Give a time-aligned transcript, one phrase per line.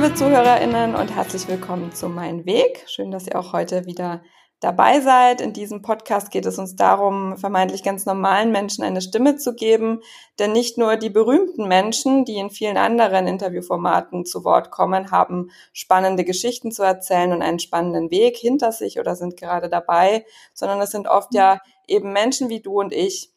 [0.00, 2.86] Liebe ZuhörerInnen und herzlich willkommen zu Mein Weg.
[2.86, 4.22] Schön, dass ihr auch heute wieder
[4.58, 5.42] dabei seid.
[5.42, 10.00] In diesem Podcast geht es uns darum, vermeintlich ganz normalen Menschen eine Stimme zu geben.
[10.38, 15.50] Denn nicht nur die berühmten Menschen, die in vielen anderen Interviewformaten zu Wort kommen, haben
[15.74, 20.24] spannende Geschichten zu erzählen und einen spannenden Weg hinter sich oder sind gerade dabei,
[20.54, 23.34] sondern es sind oft ja eben Menschen wie du und ich,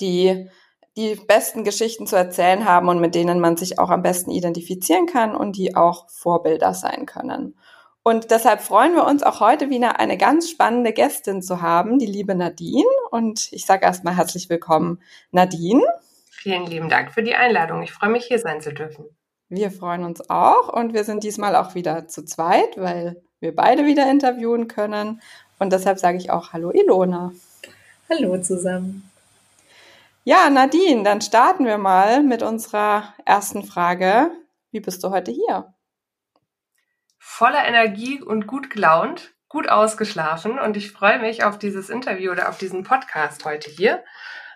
[0.00, 0.48] die
[0.96, 5.06] die besten Geschichten zu erzählen haben und mit denen man sich auch am besten identifizieren
[5.06, 7.56] kann und die auch Vorbilder sein können.
[8.06, 12.06] Und deshalb freuen wir uns auch heute wieder eine ganz spannende Gästin zu haben, die
[12.06, 12.84] liebe Nadine.
[13.10, 15.82] Und ich sage erstmal herzlich willkommen, Nadine.
[16.30, 17.82] Vielen lieben Dank für die Einladung.
[17.82, 19.06] Ich freue mich, hier sein zu dürfen.
[19.48, 23.86] Wir freuen uns auch und wir sind diesmal auch wieder zu zweit, weil wir beide
[23.86, 25.22] wieder interviewen können.
[25.58, 27.32] Und deshalb sage ich auch Hallo Ilona.
[28.10, 29.10] Hallo zusammen.
[30.24, 34.30] Ja, Nadine, dann starten wir mal mit unserer ersten Frage.
[34.70, 35.74] Wie bist du heute hier?
[37.26, 42.50] voller Energie und gut gelaunt, gut ausgeschlafen und ich freue mich auf dieses Interview oder
[42.50, 44.04] auf diesen Podcast heute hier.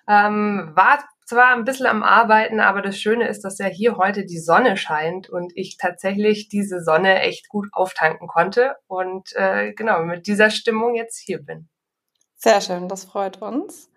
[0.07, 4.27] Ähm, war zwar ein bisschen am Arbeiten, aber das Schöne ist, dass ja hier heute
[4.27, 10.05] die Sonne scheint und ich tatsächlich diese Sonne echt gut auftanken konnte und äh, genau
[10.05, 11.69] mit dieser Stimmung jetzt hier bin.
[12.37, 13.91] Sehr schön, das freut uns.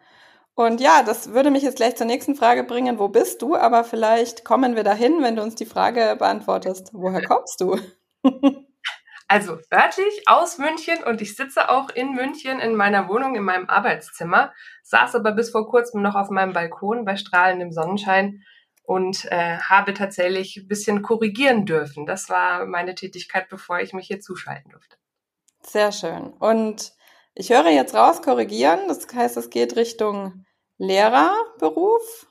[0.66, 3.00] Und ja, das würde mich jetzt gleich zur nächsten Frage bringen.
[3.00, 3.56] Wo bist du?
[3.56, 6.90] Aber vielleicht kommen wir dahin, wenn du uns die Frage beantwortest.
[6.94, 7.80] Woher kommst du?
[9.28, 13.70] Also örtlich aus München und ich sitze auch in München in meiner Wohnung, in meinem
[13.70, 14.52] Arbeitszimmer,
[14.84, 18.44] saß aber bis vor kurzem noch auf meinem Balkon bei strahlendem Sonnenschein
[18.84, 22.06] und äh, habe tatsächlich ein bisschen korrigieren dürfen.
[22.06, 24.98] Das war meine Tätigkeit, bevor ich mich hier zuschalten durfte.
[25.62, 26.34] Sehr schön.
[26.34, 26.92] Und
[27.34, 28.82] ich höre jetzt raus, korrigieren.
[28.90, 30.46] Das heißt, es geht Richtung
[30.82, 32.26] Lehrerberuf.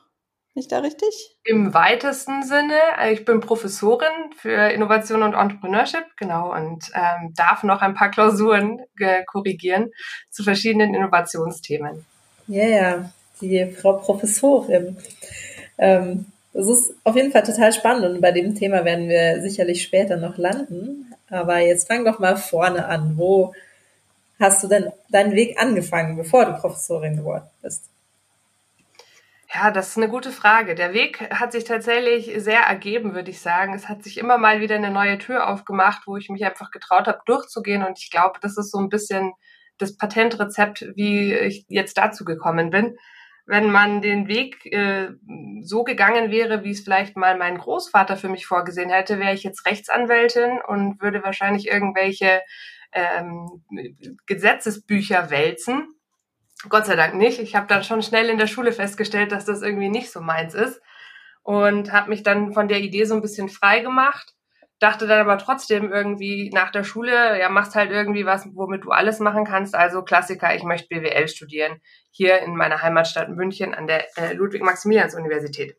[0.55, 1.37] Nicht da richtig?
[1.45, 2.79] Im weitesten Sinne.
[3.01, 8.11] Äh, ich bin Professorin für Innovation und Entrepreneurship, genau, und ähm, darf noch ein paar
[8.11, 8.81] Klausuren
[9.27, 9.93] korrigieren
[10.31, 12.05] zu verschiedenen Innovationsthemen.
[12.49, 14.97] Ja, ja, die Frau Professorin.
[15.79, 19.85] Ähm, das ist auf jeden Fall total spannend und bei dem Thema werden wir sicherlich
[19.85, 21.15] später noch landen.
[21.29, 23.17] Aber jetzt fang doch mal vorne an.
[23.17, 23.55] Wo
[24.41, 27.85] hast du denn deinen Weg angefangen, bevor du Professorin geworden bist?
[29.53, 30.77] Ja, das ist eine gute Frage.
[30.77, 33.75] Der Weg hat sich tatsächlich sehr ergeben, würde ich sagen.
[33.75, 37.09] Es hat sich immer mal wieder eine neue Tür aufgemacht, wo ich mich einfach getraut
[37.09, 37.83] habe, durchzugehen.
[37.83, 39.33] Und ich glaube, das ist so ein bisschen
[39.79, 42.97] das Patentrezept, wie ich jetzt dazu gekommen bin.
[43.45, 45.09] Wenn man den Weg äh,
[45.63, 49.43] so gegangen wäre, wie es vielleicht mal mein Großvater für mich vorgesehen hätte, wäre ich
[49.43, 52.41] jetzt Rechtsanwältin und würde wahrscheinlich irgendwelche
[52.93, 53.65] ähm,
[54.27, 55.89] Gesetzesbücher wälzen
[56.69, 57.39] Gott sei Dank nicht.
[57.39, 60.55] Ich habe dann schon schnell in der Schule festgestellt, dass das irgendwie nicht so meins
[60.55, 60.81] ist
[61.43, 64.35] und habe mich dann von der Idee so ein bisschen frei gemacht.
[64.79, 68.91] Dachte dann aber trotzdem irgendwie nach der Schule, ja, machst halt irgendwie was, womit du
[68.91, 69.75] alles machen kannst.
[69.75, 75.77] Also Klassiker, ich möchte BWL studieren, hier in meiner Heimatstadt München an der äh, Ludwig-Maximilians-Universität.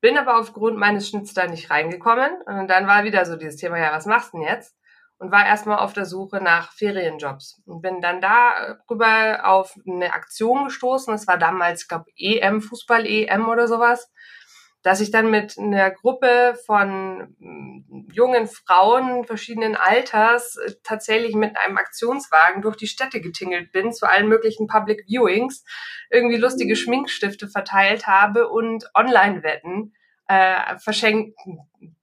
[0.00, 2.30] Bin aber aufgrund meines Schnitts da nicht reingekommen.
[2.46, 4.76] Und dann war wieder so dieses Thema, ja, was machst du denn jetzt?
[5.18, 10.64] Und war erstmal auf der Suche nach Ferienjobs und bin dann darüber auf eine Aktion
[10.64, 11.14] gestoßen.
[11.14, 14.12] Es war damals, ich glaube, EM, Fußball-EM oder sowas,
[14.82, 21.56] dass ich dann mit einer Gruppe von mm, jungen Frauen verschiedenen Alters äh, tatsächlich mit
[21.58, 25.64] einem Aktionswagen durch die Städte getingelt bin, zu allen möglichen Public Viewings,
[26.08, 26.78] irgendwie lustige mhm.
[26.78, 29.92] Schminkstifte verteilt habe und Online-Wetten
[30.28, 31.58] äh, verschenken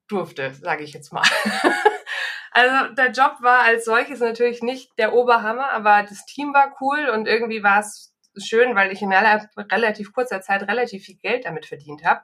[0.09, 1.23] durfte, sage ich jetzt mal.
[2.53, 7.09] Also der Job war als solches natürlich nicht der Oberhammer, aber das Team war cool
[7.09, 11.65] und irgendwie war es schön, weil ich in relativ kurzer Zeit relativ viel Geld damit
[11.65, 12.21] verdient habe.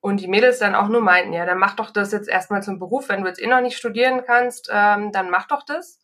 [0.00, 2.78] Und die Mädels dann auch nur meinten, ja, dann mach doch das jetzt erstmal zum
[2.78, 3.08] Beruf.
[3.08, 6.00] Wenn du jetzt eh noch nicht studieren kannst, ähm, dann mach doch das.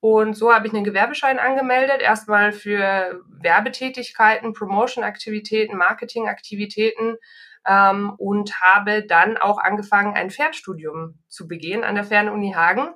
[0.00, 7.16] Und so habe ich einen Gewerbeschein angemeldet, erstmal für Werbetätigkeiten, Promotion-Aktivitäten, Marketing-Aktivitäten
[7.66, 12.94] ähm, und habe dann auch angefangen, ein Fernstudium zu begehen an der Fernuni Hagen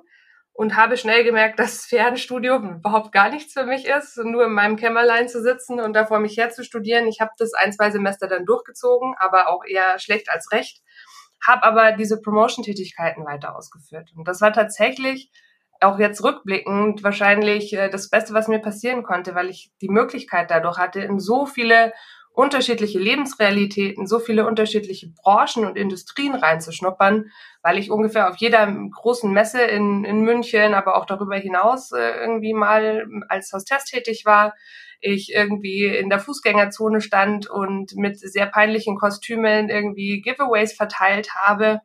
[0.53, 4.75] und habe schnell gemerkt, dass Fernstudium überhaupt gar nichts für mich ist, nur in meinem
[4.75, 7.07] Kämmerlein zu sitzen und da vor mich her zu studieren.
[7.07, 10.81] Ich habe das ein, zwei Semester dann durchgezogen, aber auch eher schlecht als recht,
[11.45, 14.11] habe aber diese Promotion-Tätigkeiten weiter ausgeführt.
[14.15, 15.31] Und das war tatsächlich
[15.81, 20.51] auch jetzt rückblickend wahrscheinlich äh, das Beste, was mir passieren konnte, weil ich die Möglichkeit
[20.51, 21.93] dadurch hatte, in so viele
[22.33, 27.31] unterschiedliche Lebensrealitäten, so viele unterschiedliche Branchen und Industrien reinzuschnuppern,
[27.61, 32.19] weil ich ungefähr auf jeder großen Messe in, in München, aber auch darüber hinaus äh,
[32.19, 34.55] irgendwie mal als Hostess tätig war,
[34.99, 41.81] ich irgendwie in der Fußgängerzone stand und mit sehr peinlichen Kostümen irgendwie Giveaways verteilt habe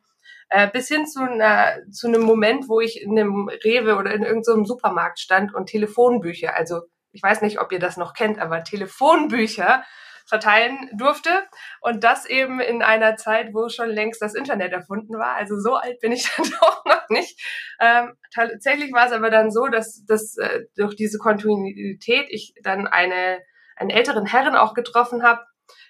[0.49, 4.23] äh, bis hin zu, einer, zu einem Moment, wo ich in einem Rewe oder in
[4.23, 6.81] irgendeinem Supermarkt stand und Telefonbücher, also
[7.11, 9.83] ich weiß nicht, ob ihr das noch kennt, aber Telefonbücher
[10.29, 11.29] verteilen durfte.
[11.81, 15.35] Und das eben in einer Zeit, wo schon längst das Internet erfunden war.
[15.35, 17.41] Also so alt bin ich dann doch noch nicht.
[17.81, 22.87] Ähm, tatsächlich war es aber dann so, dass, dass äh, durch diese Kontinuität ich dann
[22.87, 23.39] eine,
[23.75, 25.41] einen älteren Herren auch getroffen habe,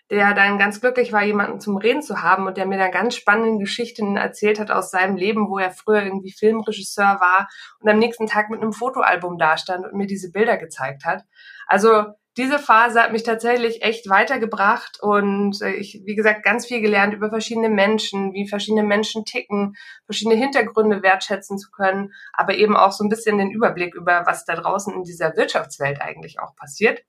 [0.09, 3.15] der dann ganz glücklich war, jemanden zum Reden zu haben und der mir dann ganz
[3.15, 7.47] spannende Geschichten erzählt hat aus seinem Leben, wo er früher irgendwie Filmregisseur war
[7.79, 11.23] und am nächsten Tag mit einem Fotoalbum dastand und mir diese Bilder gezeigt hat.
[11.67, 12.05] Also
[12.39, 17.13] diese Phase hat mich tatsächlich echt weitergebracht und äh, ich, wie gesagt, ganz viel gelernt
[17.13, 19.75] über verschiedene Menschen, wie verschiedene Menschen ticken,
[20.05, 24.45] verschiedene Hintergründe wertschätzen zu können, aber eben auch so ein bisschen den Überblick über, was
[24.45, 27.03] da draußen in dieser Wirtschaftswelt eigentlich auch passiert.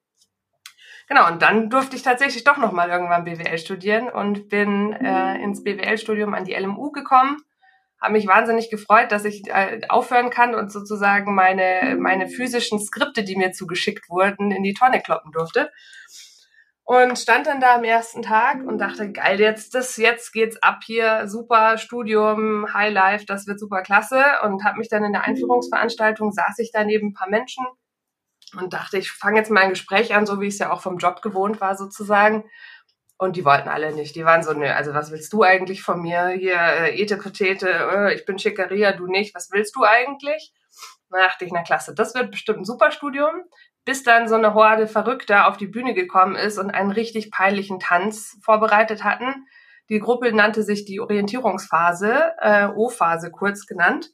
[1.07, 5.63] Genau, und dann durfte ich tatsächlich doch nochmal irgendwann BWL studieren und bin äh, ins
[5.63, 7.39] BWL-Studium an die LMU gekommen.
[8.01, 13.25] Habe mich wahnsinnig gefreut, dass ich äh, aufhören kann und sozusagen meine, meine physischen Skripte,
[13.25, 15.71] die mir zugeschickt wurden, in die Tonne kloppen durfte.
[16.85, 20.81] Und stand dann da am ersten Tag und dachte, geil, jetzt das, jetzt geht's ab
[20.85, 24.25] hier, super Studium, High Life, das wird super klasse.
[24.43, 27.65] Und habe mich dann in der Einführungsveranstaltung, saß ich da neben ein paar Menschen
[28.59, 30.81] und dachte, ich fange jetzt mal ein Gespräch an, so wie ich es ja auch
[30.81, 32.45] vom Job gewohnt war sozusagen.
[33.21, 34.17] Und die wollten alle nicht.
[34.17, 36.29] Die waren so, nö, also was willst du eigentlich von mir?
[36.29, 39.35] Hier, äh, Etepetete, äh, ich bin Schickeria, du nicht.
[39.35, 40.55] Was willst du eigentlich?
[41.11, 43.43] Da dachte ich, na klasse, das wird bestimmt ein super Studium.
[43.85, 47.79] Bis dann so eine Horde Verrückter auf die Bühne gekommen ist und einen richtig peinlichen
[47.79, 49.45] Tanz vorbereitet hatten.
[49.91, 54.09] Die Gruppe nannte sich die Orientierungsphase, äh, O-Phase kurz genannt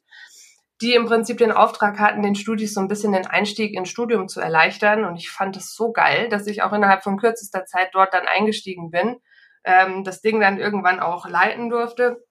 [0.81, 4.27] die im Prinzip den Auftrag hatten, den Studis so ein bisschen den Einstieg ins Studium
[4.27, 5.05] zu erleichtern.
[5.05, 8.27] Und ich fand es so geil, dass ich auch innerhalb von kürzester Zeit dort dann
[8.27, 9.17] eingestiegen bin,
[9.63, 12.23] ähm, das Ding dann irgendwann auch leiten durfte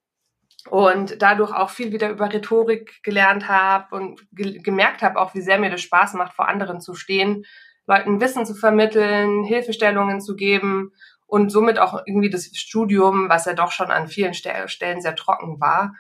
[0.71, 5.41] und dadurch auch viel wieder über Rhetorik gelernt habe und ge gemerkt habe auch, wie
[5.41, 7.45] sehr mir das Spaß macht, vor anderen zu stehen,
[7.87, 10.93] Leuten Wissen zu vermitteln, Hilfestellungen zu geben
[11.27, 15.61] und somit auch irgendwie das Studium, was ja doch schon an vielen Stellen sehr trocken
[15.61, 15.95] war,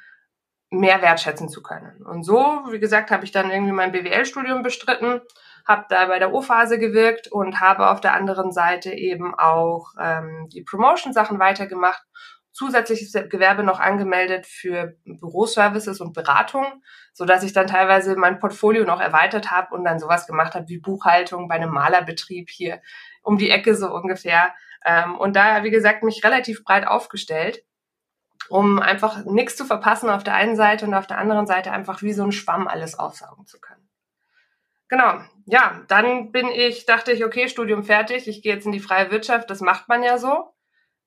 [0.70, 2.04] mehr wertschätzen zu können.
[2.04, 5.20] Und so, wie gesagt, habe ich dann irgendwie mein BWL-Studium bestritten,
[5.66, 10.48] habe da bei der O-Phase gewirkt und habe auf der anderen Seite eben auch ähm,
[10.52, 12.02] die Promotion-Sachen weitergemacht,
[12.52, 16.64] zusätzliches Gewerbe noch angemeldet für Büroservices und Beratung,
[17.12, 20.66] so dass ich dann teilweise mein Portfolio noch erweitert habe und dann sowas gemacht habe
[20.68, 22.80] wie Buchhaltung bei einem Malerbetrieb hier
[23.22, 24.54] um die Ecke so ungefähr.
[24.86, 27.62] Ähm, und da, wie gesagt, mich relativ breit aufgestellt
[28.48, 32.02] um einfach nichts zu verpassen auf der einen Seite und auf der anderen Seite einfach
[32.02, 33.86] wie so ein Schwamm alles aufsaugen zu können.
[34.88, 38.80] Genau, ja, dann bin ich, dachte ich, okay, Studium fertig, ich gehe jetzt in die
[38.80, 40.52] freie Wirtschaft, das macht man ja so.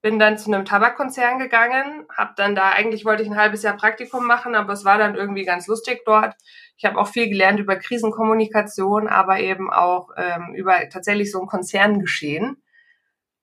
[0.02, 3.76] Bin dann zu einem Tabakkonzern gegangen, habe dann da, eigentlich wollte ich ein halbes Jahr
[3.76, 6.36] Praktikum machen, aber es war dann irgendwie ganz lustig dort.
[6.78, 11.48] Ich habe auch viel gelernt über Krisenkommunikation, aber eben auch ähm, über tatsächlich so ein
[11.48, 12.62] Konzerngeschehen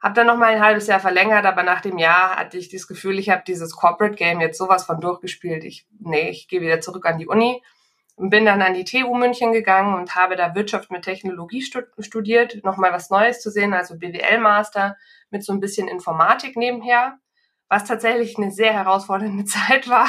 [0.00, 2.86] hab dann noch mal ein halbes Jahr verlängert, aber nach dem Jahr hatte ich das
[2.86, 5.64] Gefühl, ich habe dieses Corporate Game jetzt sowas von durchgespielt.
[5.64, 7.62] Ich, nee, ich gehe wieder zurück an die Uni.
[8.18, 11.62] Bin dann an die TU München gegangen und habe da Wirtschaft mit Technologie
[11.98, 14.96] studiert, nochmal was Neues zu sehen, also BWL-Master
[15.30, 17.18] mit so ein bisschen Informatik nebenher
[17.68, 20.06] was tatsächlich eine sehr herausfordernde Zeit war.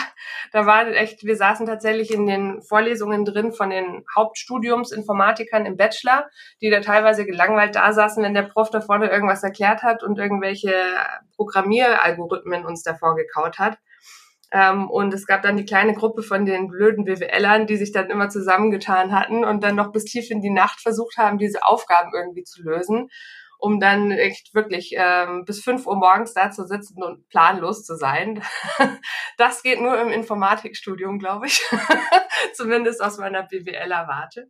[0.51, 6.29] Da war echt, wir saßen tatsächlich in den Vorlesungen drin von den Hauptstudiumsinformatikern im Bachelor,
[6.61, 10.19] die da teilweise gelangweilt da saßen, wenn der Prof da vorne irgendwas erklärt hat und
[10.19, 10.73] irgendwelche
[11.35, 13.77] Programmieralgorithmen uns davor gekaut hat.
[14.51, 18.09] Ähm, und es gab dann die kleine Gruppe von den blöden BWLern, die sich dann
[18.09, 22.11] immer zusammengetan hatten und dann noch bis tief in die Nacht versucht haben, diese Aufgaben
[22.13, 23.09] irgendwie zu lösen
[23.57, 27.95] um dann echt wirklich ähm, bis fünf Uhr morgens da zu sitzen und planlos zu
[27.95, 28.43] sein.
[29.37, 31.61] das geht nur im Informatikstudium, glaube ich.
[32.53, 34.49] Zumindest aus meiner BWL-Warte.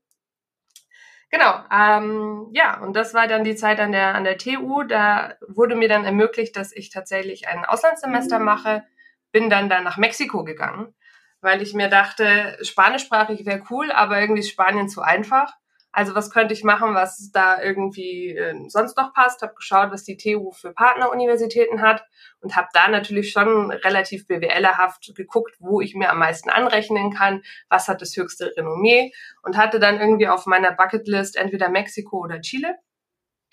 [1.29, 4.83] Genau, ähm, ja, und das war dann die Zeit an der, an der TU.
[4.83, 8.85] Da wurde mir dann ermöglicht, dass ich tatsächlich ein Auslandssemester mache.
[9.33, 10.95] Bin dann da nach Mexiko gegangen,
[11.41, 15.53] weil ich mir dachte, spanischsprachig wäre cool, aber irgendwie ist Spanien zu einfach.
[15.97, 19.41] Also was könnte ich machen, was da irgendwie äh, sonst noch passt?
[19.41, 22.05] Habe geschaut, was die TU für Partneruniversitäten hat
[22.39, 27.41] und habe da natürlich schon relativ BWLerhaft geguckt, wo ich mir am meisten anrechnen kann,
[27.67, 29.11] was hat das höchste Renommee
[29.41, 32.75] und hatte dann irgendwie auf meiner Bucketlist entweder Mexiko oder Chile.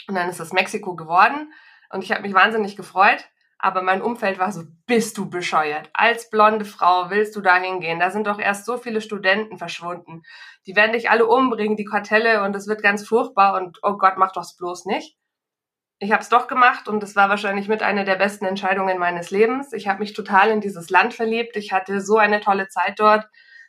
[0.06, 1.50] Und dann ist das Mexiko geworden
[1.88, 3.24] und ich habe mich wahnsinnig gefreut
[3.64, 5.88] aber mein Umfeld war so, bist du bescheuert?
[5.94, 7.98] Als blonde Frau willst du da hingehen?
[7.98, 10.22] Da sind doch erst so viele Studenten verschwunden.
[10.66, 14.18] Die werden dich alle umbringen, die Kartelle, und es wird ganz furchtbar und oh Gott,
[14.18, 15.16] mach doch's bloß nicht.
[15.98, 19.30] ich habe es doch gemacht und es war wahrscheinlich mit einer der besten Entscheidungen meines
[19.30, 19.72] Lebens.
[19.72, 21.56] Ich habe mich total in dieses Land verliebt.
[21.56, 23.26] Ich hatte so eine tolle Zeit dort.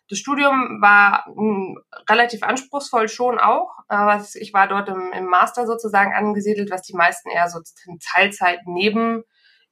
[0.10, 5.25] Das Studium war mh, hm, relativ anspruchsvoll schon auch, aber ich war dort im, im,
[5.28, 9.24] Master sozusagen angesiedelt, was die meisten eher so in Teilzeit neben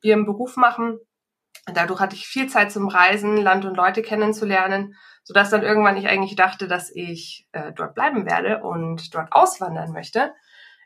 [0.04, 1.00] ihrem Beruf machen.
[1.66, 6.08] Dadurch hatte ich viel Zeit zum Reisen, Land und Leute kennenzulernen, sodass dann irgendwann ich
[6.08, 10.34] eigentlich dachte, dass ich äh, dort bleiben werde und dort auswandern möchte.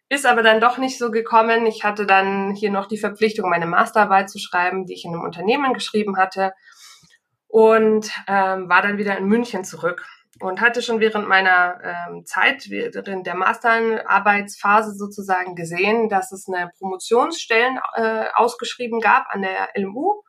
[0.09, 1.65] Ist aber dann doch nicht so gekommen.
[1.65, 5.23] Ich hatte dann hier noch die Verpflichtung, meine Masterarbeit zu schreiben, die ich in einem
[5.23, 6.53] Unternehmen geschrieben hatte.
[7.47, 10.05] Und ähm, war dann wieder in München zurück
[10.39, 16.71] und hatte schon während meiner ähm, Zeit, während der Masterarbeitsphase sozusagen gesehen, dass es eine
[16.77, 20.21] Promotionsstellen äh, ausgeschrieben gab an der LMU.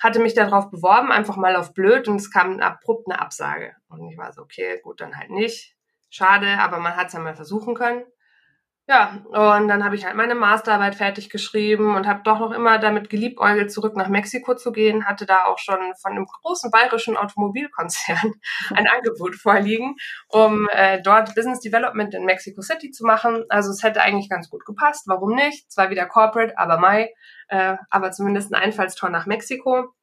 [0.00, 3.74] Hatte mich darauf beworben, einfach mal auf blöd und es kam abrupt eine Absage.
[3.88, 5.74] Und ich war so, okay, gut, dann halt nicht.
[6.08, 8.04] Schade, aber man hat es ja mal versuchen können.
[8.88, 12.78] Ja, und dann habe ich halt meine Masterarbeit fertig geschrieben und habe doch noch immer
[12.78, 15.06] damit geliebäugelt, zurück nach Mexiko zu gehen.
[15.06, 18.34] Hatte da auch schon von einem großen bayerischen Automobilkonzern
[18.74, 19.96] ein Angebot vorliegen,
[20.28, 23.44] um äh, dort Business Development in Mexico City zu machen.
[23.48, 25.08] Also es hätte eigentlich ganz gut gepasst.
[25.08, 25.68] Warum nicht?
[25.72, 27.12] Zwar wieder Corporate, aber Mai,
[27.48, 29.96] äh, aber zumindest ein Einfallstor nach Mexiko.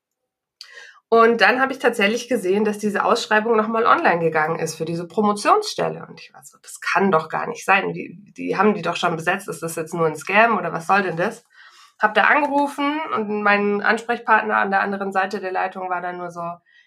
[1.14, 5.08] Und dann habe ich tatsächlich gesehen, dass diese Ausschreibung nochmal online gegangen ist für diese
[5.08, 6.08] Promotionsstelle.
[6.10, 7.94] Und ich war so, das kann doch gar nicht sein.
[7.94, 9.48] Die, die haben die doch schon besetzt.
[9.48, 11.46] Ist das jetzt nur ein Scam oder was soll denn das?
[12.00, 16.32] Hab da angerufen und mein Ansprechpartner an der anderen Seite der Leitung war dann nur
[16.32, 16.42] so,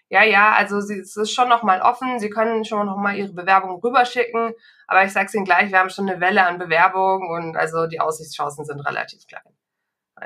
[0.08, 2.18] ja, ja, also sie, es ist schon nochmal offen.
[2.18, 4.54] Sie können schon nochmal Ihre Bewerbung rüberschicken.
[4.88, 8.00] Aber ich sag's Ihnen gleich, wir haben schon eine Welle an Bewerbungen und also die
[8.00, 9.54] Aussichtschancen sind relativ klein.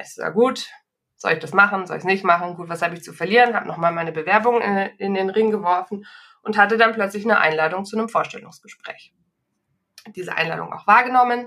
[0.00, 0.70] Ich so, ja gut,
[1.20, 1.86] soll ich das machen?
[1.86, 2.54] Soll ich es nicht machen?
[2.54, 3.54] Gut, was habe ich zu verlieren?
[3.54, 6.06] Habe nochmal meine Bewerbung in, in, den Ring geworfen
[6.42, 9.12] und hatte dann plötzlich eine Einladung zu einem Vorstellungsgespräch.
[10.16, 11.46] Diese Einladung auch wahrgenommen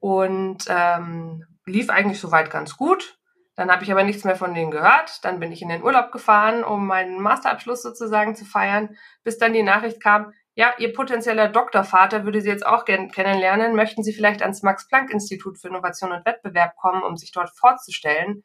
[0.00, 3.16] und ähm, lief eigentlich soweit ganz gut.
[3.54, 5.24] Dann habe ich aber nichts mehr von denen gehört.
[5.24, 9.52] Dann bin ich in den Urlaub gefahren, um meinen Masterabschluss sozusagen zu feiern, bis dann
[9.52, 13.76] die Nachricht kam, ja, Ihr potenzieller Doktorvater würde Sie jetzt auch gerne kennenlernen.
[13.76, 18.42] Möchten Sie vielleicht ans Max-Planck-Institut für Innovation und Wettbewerb kommen, um sich dort vorzustellen?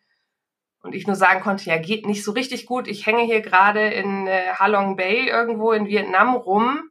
[0.81, 2.87] Und ich nur sagen konnte, ja, geht nicht so richtig gut.
[2.87, 6.89] Ich hänge hier gerade in äh, Halong Bay irgendwo in Vietnam rum.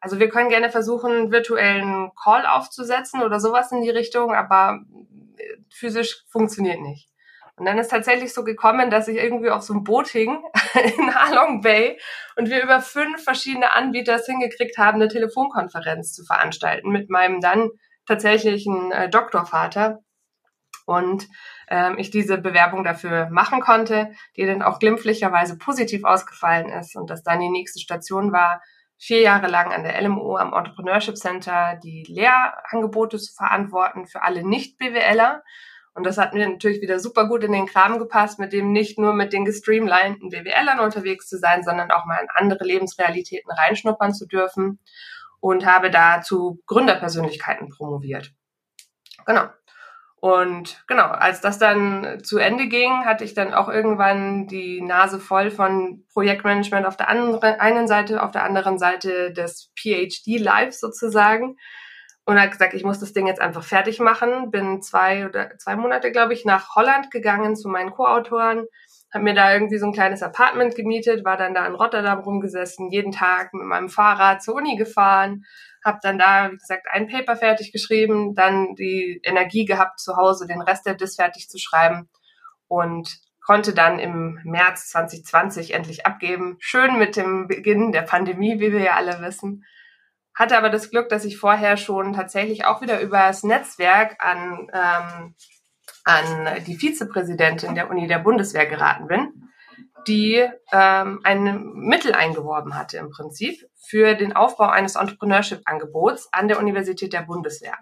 [0.00, 4.80] Also wir können gerne versuchen, einen virtuellen Call aufzusetzen oder sowas in die Richtung, aber
[5.36, 7.08] äh, physisch funktioniert nicht.
[7.58, 10.42] Und dann ist tatsächlich so gekommen, dass ich irgendwie auf so einem Boot hing
[10.98, 11.98] in Halong Bay
[12.36, 17.40] und wir über fünf verschiedene Anbieter es hingekriegt haben, eine Telefonkonferenz zu veranstalten mit meinem
[17.40, 17.70] dann
[18.06, 19.98] tatsächlichen äh, Doktorvater.
[20.86, 21.28] Und
[21.70, 27.10] ähm, ich diese Bewerbung dafür machen konnte, die dann auch glimpflicherweise positiv ausgefallen ist und
[27.10, 28.62] dass dann die nächste Station war,
[28.98, 34.46] vier Jahre lang an der LMU am Entrepreneurship Center die Lehrangebote zu verantworten für alle
[34.46, 35.42] Nicht-BWLer.
[35.94, 38.98] Und das hat mir natürlich wieder super gut in den Kram gepasst, mit dem nicht
[38.98, 44.12] nur mit den gestreamlinten BWLern unterwegs zu sein, sondern auch mal in andere Lebensrealitäten reinschnuppern
[44.14, 44.78] zu dürfen
[45.40, 48.32] und habe dazu Gründerpersönlichkeiten promoviert.
[49.26, 49.48] Genau.
[50.20, 55.20] Und genau, als das dann zu Ende ging, hatte ich dann auch irgendwann die Nase
[55.20, 60.74] voll von Projektmanagement auf der anderen, einen Seite, auf der anderen Seite des PhD Live
[60.74, 61.56] sozusagen.
[62.24, 64.50] Und hat gesagt, ich muss das Ding jetzt einfach fertig machen.
[64.50, 68.66] Bin zwei oder zwei Monate, glaube ich, nach Holland gegangen zu meinen Co-Autoren,
[69.14, 72.90] habe mir da irgendwie so ein kleines Apartment gemietet, war dann da in Rotterdam rumgesessen,
[72.90, 75.44] jeden Tag mit meinem Fahrrad zur Uni gefahren,
[75.88, 80.46] habe dann da, wie gesagt, ein Paper fertig geschrieben, dann die Energie gehabt, zu Hause
[80.46, 82.08] den Rest der Dis fertig zu schreiben
[82.68, 86.56] und konnte dann im März 2020 endlich abgeben.
[86.60, 89.64] Schön mit dem Beginn der Pandemie, wie wir ja alle wissen.
[90.34, 94.70] Hatte aber das Glück, dass ich vorher schon tatsächlich auch wieder über das Netzwerk an,
[94.72, 95.34] ähm,
[96.04, 99.48] an die Vizepräsidentin der Uni der Bundeswehr geraten bin
[100.06, 106.58] die ähm, ein Mittel eingeworben hatte im Prinzip für den Aufbau eines Entrepreneurship-Angebots an der
[106.58, 107.74] Universität der Bundeswehr.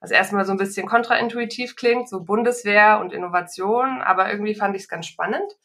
[0.00, 4.82] Was erstmal so ein bisschen kontraintuitiv klingt, so Bundeswehr und Innovation, aber irgendwie fand ich
[4.82, 5.56] es ganz spannend.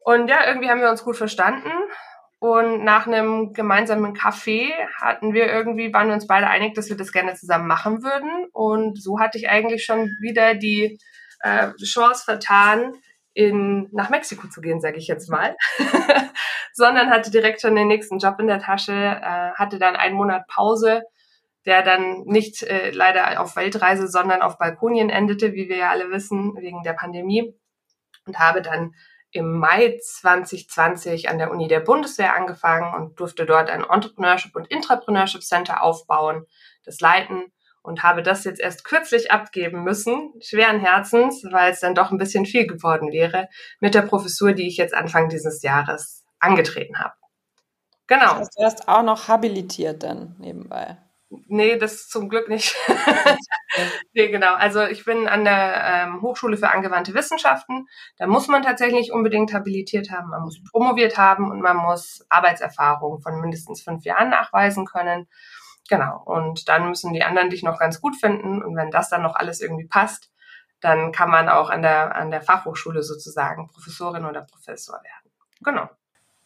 [0.00, 1.70] Und ja, irgendwie haben wir uns gut verstanden.
[2.40, 6.96] Und nach einem gemeinsamen Café hatten wir irgendwie, waren wir uns beide einig, dass wir
[6.96, 8.46] das gerne zusammen machen würden.
[8.52, 10.98] Und so hatte ich eigentlich schon wieder die
[11.40, 12.94] äh, Chance vertan,
[13.38, 15.56] in, nach Mexiko zu gehen, sage ich jetzt mal,
[16.72, 20.48] sondern hatte direkt schon den nächsten Job in der Tasche, äh, hatte dann einen Monat
[20.48, 21.04] Pause,
[21.64, 26.10] der dann nicht äh, leider auf Weltreise, sondern auf Balkonien endete, wie wir ja alle
[26.10, 27.54] wissen, wegen der Pandemie.
[28.26, 28.94] Und habe dann
[29.30, 34.66] im Mai 2020 an der Uni der Bundeswehr angefangen und durfte dort ein Entrepreneurship und
[34.66, 36.44] Intrapreneurship Center aufbauen,
[36.84, 41.94] das leiten und habe das jetzt erst kürzlich abgeben müssen, schweren Herzens, weil es dann
[41.94, 43.48] doch ein bisschen viel geworden wäre
[43.80, 47.14] mit der Professur, die ich jetzt Anfang dieses Jahres angetreten habe.
[48.06, 48.30] Genau.
[48.30, 50.96] Das heißt, du hast auch noch habilitiert dann nebenbei.
[51.30, 52.74] Nee, das zum Glück nicht.
[54.14, 54.54] nee, genau.
[54.54, 57.86] Also ich bin an der ähm, Hochschule für angewandte Wissenschaften.
[58.16, 63.20] Da muss man tatsächlich unbedingt habilitiert haben, man muss promoviert haben und man muss Arbeitserfahrung
[63.20, 65.28] von mindestens fünf Jahren nachweisen können.
[65.88, 66.22] Genau.
[66.24, 68.62] Und dann müssen die anderen dich noch ganz gut finden.
[68.62, 70.30] Und wenn das dann noch alles irgendwie passt,
[70.80, 75.32] dann kann man auch an der, an der Fachhochschule sozusagen Professorin oder Professor werden.
[75.62, 75.88] Genau.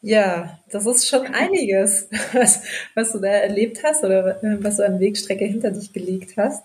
[0.01, 2.63] Ja, das ist schon einiges, was,
[2.95, 6.65] was du da erlebt hast oder äh, was du an Wegstrecke hinter dich gelegt hast.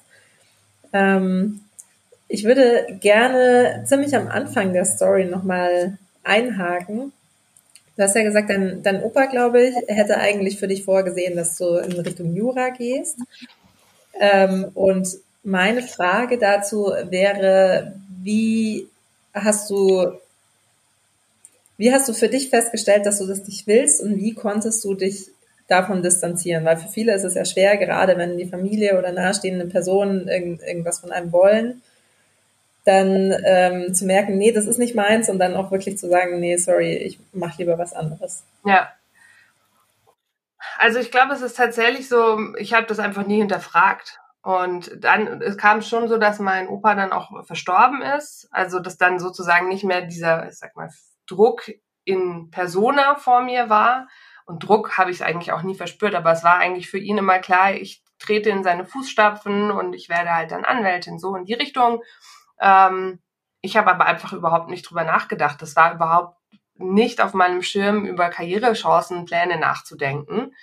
[0.94, 1.62] Ähm,
[2.28, 7.14] ich würde gerne ziemlich am Anfang der Story nochmal einhaken.
[7.98, 11.58] Du hast ja gesagt, dein, dein Opa, glaube ich, hätte eigentlich für dich vorgesehen, dass
[11.58, 13.18] du in Richtung Jura gehst.
[14.20, 15.08] Ähm, und
[15.44, 18.88] meine Frage dazu wäre, wie
[19.34, 20.14] hast du
[21.78, 24.96] wie hast du für dich festgestellt, dass du das nicht willst und wie konntest du
[24.96, 25.28] dich
[25.68, 26.66] davon distanzieren?
[26.66, 30.64] Weil für viele ist es ja schwer, gerade wenn die Familie oder nahestehende Personen irgend,
[30.64, 31.82] irgendwas von einem wollen,
[32.88, 36.40] dann ähm, zu merken, nee, das ist nicht meins und dann auch wirklich zu sagen,
[36.40, 38.44] nee, sorry, ich mache lieber was anderes.
[38.64, 38.90] Ja.
[40.78, 44.20] Also ich glaube, es ist tatsächlich so, ich habe das einfach nie hinterfragt.
[44.42, 48.48] Und dann, es kam schon so, dass mein Opa dann auch verstorben ist.
[48.52, 50.90] Also, dass dann sozusagen nicht mehr dieser, ich sag mal,
[51.26, 51.70] Druck
[52.06, 54.08] in Persona vor mir war.
[54.46, 57.40] Und Druck habe ich eigentlich auch nie verspürt, aber es war eigentlich für ihn immer
[57.40, 61.54] klar, ich trete in seine Fußstapfen und ich werde halt dann Anwältin, so in die
[61.54, 62.02] Richtung.
[62.62, 63.20] Ähm,
[63.62, 65.62] ich habe aber einfach überhaupt nicht drüber nachgedacht.
[65.62, 66.38] Das war überhaupt
[66.76, 70.54] nicht auf meinem Schirm, über Karrierechancen, Pläne nachzudenken.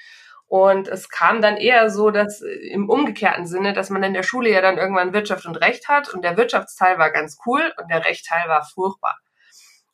[0.47, 4.51] Und es kam dann eher so, dass im umgekehrten Sinne, dass man in der Schule
[4.51, 8.05] ja dann irgendwann Wirtschaft und Recht hat und der Wirtschaftsteil war ganz cool und der
[8.05, 9.19] Rechtteil war furchtbar.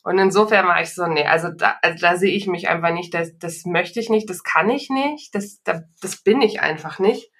[0.03, 3.13] Und insofern war ich so, nee, also da, also da sehe ich mich einfach nicht,
[3.13, 6.99] das, das möchte ich nicht, das kann ich nicht, das, da, das bin ich einfach
[6.99, 7.31] nicht.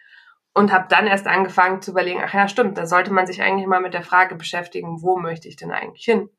[0.53, 3.67] Und habe dann erst angefangen zu überlegen, ach ja, stimmt, da sollte man sich eigentlich
[3.67, 6.29] mal mit der Frage beschäftigen, wo möchte ich denn eigentlich hin?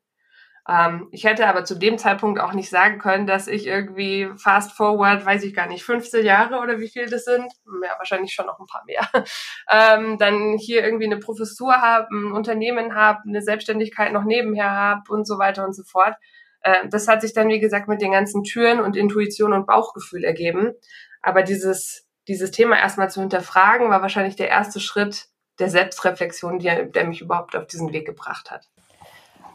[0.68, 4.72] Ähm, ich hätte aber zu dem Zeitpunkt auch nicht sagen können, dass ich irgendwie fast
[4.72, 7.50] forward, weiß ich gar nicht, 15 Jahre oder wie viel das sind,
[7.82, 9.08] ja, wahrscheinlich schon noch ein paar mehr,
[9.70, 15.02] ähm, dann hier irgendwie eine Professur habe, ein Unternehmen habe, eine Selbstständigkeit noch nebenher habe
[15.12, 16.14] und so weiter und so fort.
[16.60, 20.22] Äh, das hat sich dann, wie gesagt, mit den ganzen Türen und Intuition und Bauchgefühl
[20.22, 20.74] ergeben.
[21.22, 25.26] Aber dieses, dieses Thema erstmal zu hinterfragen, war wahrscheinlich der erste Schritt
[25.58, 28.68] der Selbstreflexion, die, der mich überhaupt auf diesen Weg gebracht hat.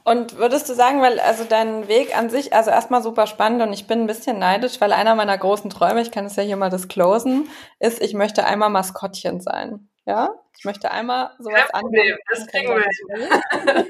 [0.03, 3.73] Und würdest du sagen, weil also dein Weg an sich, also erstmal super spannend und
[3.73, 6.55] ich bin ein bisschen neidisch, weil einer meiner großen Träume, ich kann es ja hier
[6.55, 7.49] mal disclosen,
[7.79, 9.89] ist, ich möchte einmal Maskottchen sein.
[10.05, 12.17] Ja, ich möchte einmal sowas annehmen.
[12.29, 12.85] Das kriegen wir.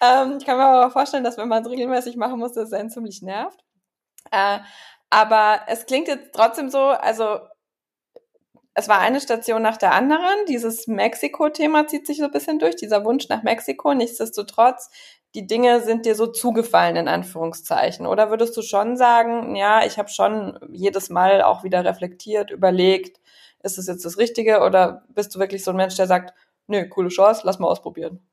[0.00, 2.88] ähm, ich kann mir aber vorstellen, dass wenn man es regelmäßig machen muss, das einen
[2.88, 3.62] ziemlich nervt.
[4.30, 4.60] Äh,
[5.12, 7.40] aber es klingt jetzt trotzdem so, also
[8.72, 10.46] es war eine Station nach der anderen.
[10.48, 13.92] Dieses Mexiko-Thema zieht sich so ein bisschen durch, dieser Wunsch nach Mexiko.
[13.92, 14.88] Nichtsdestotrotz,
[15.34, 18.06] die Dinge sind dir so zugefallen, in Anführungszeichen.
[18.06, 23.20] Oder würdest du schon sagen, ja, ich habe schon jedes Mal auch wieder reflektiert, überlegt,
[23.62, 24.60] ist es jetzt das Richtige?
[24.60, 26.32] Oder bist du wirklich so ein Mensch, der sagt,
[26.68, 28.26] nö, coole Chance, lass mal ausprobieren?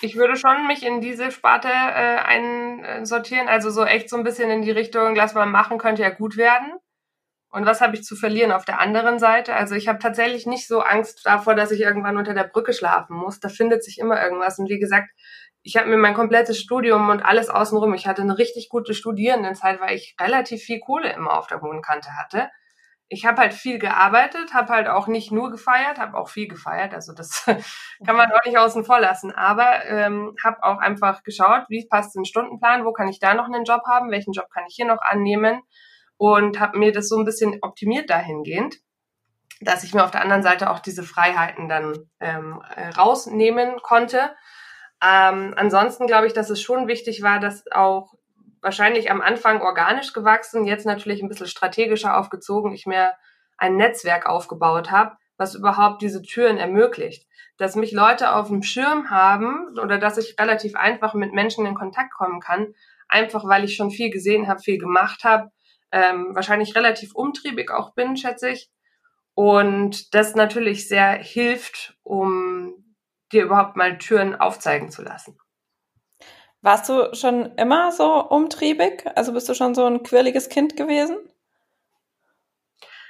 [0.00, 4.50] Ich würde schon mich in diese Sparte äh, einsortieren, also so echt so ein bisschen
[4.50, 6.72] in die Richtung, lass mal machen, könnte ja gut werden.
[7.52, 9.54] Und was habe ich zu verlieren auf der anderen Seite?
[9.54, 13.16] Also ich habe tatsächlich nicht so Angst davor, dass ich irgendwann unter der Brücke schlafen
[13.16, 13.40] muss.
[13.40, 14.58] Da findet sich immer irgendwas.
[14.60, 15.08] Und wie gesagt,
[15.62, 17.92] ich habe mir mein komplettes Studium und alles außenrum.
[17.94, 21.82] Ich hatte eine richtig gute Studierendenzeit, weil ich relativ viel Kohle immer auf der hohen
[21.82, 22.48] Kante hatte.
[23.12, 26.94] Ich habe halt viel gearbeitet, habe halt auch nicht nur gefeiert, habe auch viel gefeiert.
[26.94, 27.44] Also das
[28.06, 29.32] kann man auch nicht außen vor lassen.
[29.32, 33.46] Aber ähm, habe auch einfach geschaut, wie passt den Stundenplan, wo kann ich da noch
[33.46, 35.60] einen Job haben, welchen Job kann ich hier noch annehmen
[36.20, 38.76] und habe mir das so ein bisschen optimiert dahingehend,
[39.62, 44.30] dass ich mir auf der anderen Seite auch diese Freiheiten dann ähm, äh, rausnehmen konnte.
[45.02, 48.12] Ähm, ansonsten glaube ich, dass es schon wichtig war, dass auch
[48.62, 53.12] wahrscheinlich am Anfang organisch gewachsen, jetzt natürlich ein bisschen strategischer aufgezogen, ich mir
[53.56, 57.26] ein Netzwerk aufgebaut habe, was überhaupt diese Türen ermöglicht.
[57.56, 61.74] Dass mich Leute auf dem Schirm haben oder dass ich relativ einfach mit Menschen in
[61.74, 62.74] Kontakt kommen kann,
[63.08, 65.50] einfach weil ich schon viel gesehen habe, viel gemacht habe
[65.92, 68.70] ähm, wahrscheinlich relativ umtriebig auch bin, schätze ich.
[69.34, 72.96] Und das natürlich sehr hilft, um
[73.32, 75.38] dir überhaupt mal Türen aufzeigen zu lassen.
[76.62, 79.04] Warst du schon immer so umtriebig?
[79.14, 81.16] Also bist du schon so ein quirliges Kind gewesen?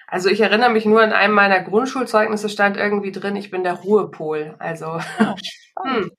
[0.06, 3.74] Also ich erinnere mich nur in einem meiner Grundschulzeugnisse stand irgendwie drin, ich bin der
[3.74, 4.56] Ruhepol.
[4.58, 5.36] Also ja,
[5.82, 6.10] hm.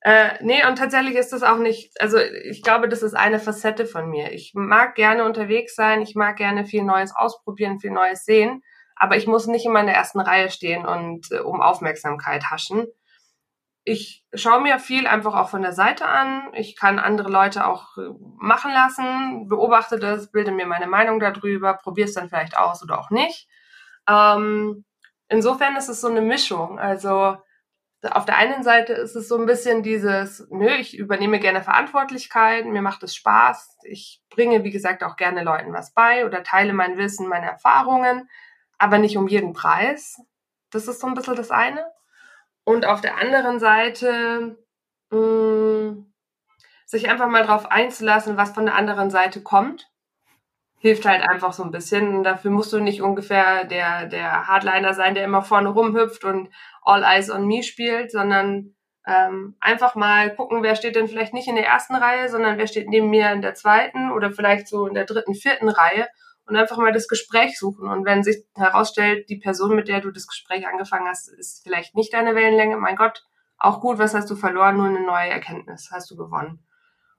[0.00, 3.86] äh, nee, und tatsächlich ist das auch nicht, also ich glaube, das ist eine Facette
[3.86, 4.32] von mir.
[4.32, 8.62] Ich mag gerne unterwegs sein, ich mag gerne viel Neues ausprobieren, viel Neues sehen,
[8.94, 12.86] aber ich muss nicht immer in der ersten Reihe stehen und äh, um Aufmerksamkeit haschen
[13.90, 16.52] ich schaue mir viel einfach auch von der Seite an.
[16.52, 18.02] Ich kann andere Leute auch äh,
[18.38, 23.00] machen lassen, beobachte das, bilde mir meine Meinung darüber, probiere es dann vielleicht aus oder
[23.00, 23.48] auch nicht.
[24.08, 24.84] Ähm,
[25.28, 26.78] insofern ist es so eine Mischung.
[26.78, 27.36] Also
[28.12, 32.66] auf der einen Seite ist es so ein bisschen dieses, nö, ich übernehme gerne Verantwortlichkeit,
[32.66, 33.78] mir macht es Spaß.
[33.82, 38.28] Ich bringe, wie gesagt, auch gerne Leuten was bei oder teile mein Wissen, meine Erfahrungen,
[38.78, 40.16] aber nicht um jeden Preis.
[40.70, 41.84] Das ist so ein bisschen das eine.
[42.70, 44.56] Und auf der anderen Seite
[45.10, 46.12] mh, mm,
[46.86, 49.90] sich einfach mal drauf einzulassen, was von der anderen Seite kommt,
[50.78, 52.14] hilft halt einfach so ein bisschen.
[52.14, 56.48] Und dafür musst du nicht ungefähr der, der Hardliner sein, der immer vorne rumhüpft und
[56.82, 61.48] All Eyes on Me spielt, sondern ähm, einfach mal gucken, wer steht denn vielleicht nicht
[61.48, 64.86] in der ersten Reihe, sondern wer steht neben mir in der zweiten oder vielleicht so
[64.86, 66.06] in der dritten, vierten Reihe
[66.50, 67.88] und einfach mal das Gespräch suchen.
[67.88, 71.94] Und wenn sich herausstellt, die Person, mit der du das Gespräch angefangen hast, ist vielleicht
[71.94, 73.24] nicht deine Wellenlänge, mein Gott,
[73.56, 74.76] auch gut, was hast du verloren?
[74.76, 76.64] Nur eine neue Erkenntnis hast du gewonnen.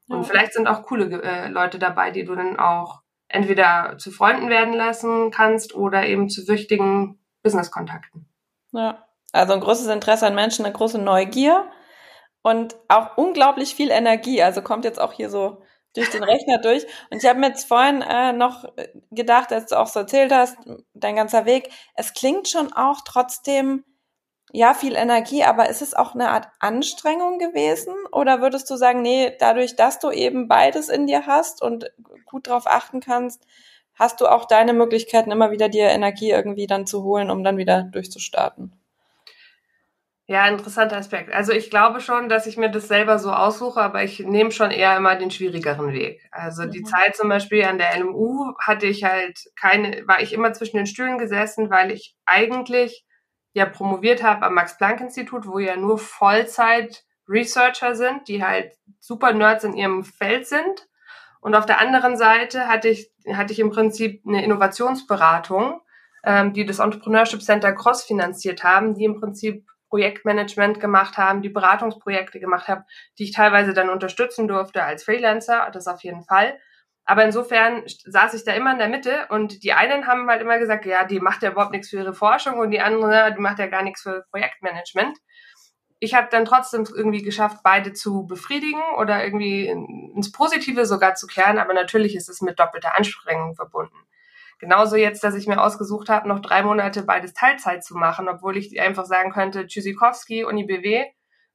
[0.07, 0.17] Ja.
[0.17, 4.49] Und vielleicht sind auch coole äh, Leute dabei, die du dann auch entweder zu Freunden
[4.49, 8.27] werden lassen kannst oder eben zu wichtigen Business-Kontakten.
[8.71, 11.69] Ja, also ein großes Interesse an Menschen, eine große Neugier
[12.41, 14.41] und auch unglaublich viel Energie.
[14.41, 15.61] Also kommt jetzt auch hier so
[15.93, 16.85] durch den Rechner durch.
[17.09, 18.65] Und ich habe mir jetzt vorhin äh, noch
[19.11, 20.57] gedacht, als du auch so erzählt hast,
[20.93, 23.83] dein ganzer Weg, es klingt schon auch trotzdem,
[24.53, 27.93] ja, viel Energie, aber ist es auch eine Art Anstrengung gewesen?
[28.11, 31.91] Oder würdest du sagen, nee, dadurch, dass du eben beides in dir hast und
[32.25, 33.45] gut drauf achten kannst,
[33.95, 37.57] hast du auch deine Möglichkeiten, immer wieder dir Energie irgendwie dann zu holen, um dann
[37.57, 38.80] wieder durchzustarten?
[40.31, 41.33] Ja, interessanter Aspekt.
[41.33, 44.71] Also ich glaube schon, dass ich mir das selber so aussuche, aber ich nehme schon
[44.71, 46.25] eher immer den schwierigeren Weg.
[46.31, 46.71] Also mhm.
[46.71, 50.77] die Zeit zum Beispiel an der LMU hatte ich halt keine, war ich immer zwischen
[50.77, 53.03] den Stühlen gesessen, weil ich eigentlich
[53.51, 59.73] ja promoviert habe am Max-Planck-Institut, wo ja nur Vollzeit-Researcher sind, die halt super Nerds in
[59.73, 60.87] ihrem Feld sind.
[61.41, 65.81] Und auf der anderen Seite hatte ich, hatte ich im Prinzip eine Innovationsberatung,
[66.23, 71.49] ähm, die das Entrepreneurship Center Cross finanziert haben, die im Prinzip Projektmanagement gemacht haben, die
[71.49, 72.85] Beratungsprojekte gemacht haben,
[73.19, 76.57] die ich teilweise dann unterstützen durfte als Freelancer, das auf jeden Fall.
[77.03, 80.59] Aber insofern saß ich da immer in der Mitte und die einen haben halt immer
[80.59, 83.59] gesagt, ja, die macht ja überhaupt nichts für ihre Forschung und die andere, die macht
[83.59, 85.17] ja gar nichts für Projektmanagement.
[85.99, 91.27] Ich habe dann trotzdem irgendwie geschafft, beide zu befriedigen oder irgendwie ins Positive sogar zu
[91.27, 94.00] kehren, aber natürlich ist es mit doppelter Anstrengung verbunden.
[94.61, 98.57] Genauso jetzt, dass ich mir ausgesucht habe, noch drei Monate beides Teilzeit zu machen, obwohl
[98.57, 101.05] ich einfach sagen könnte, Tschüssikowski, Uni BW,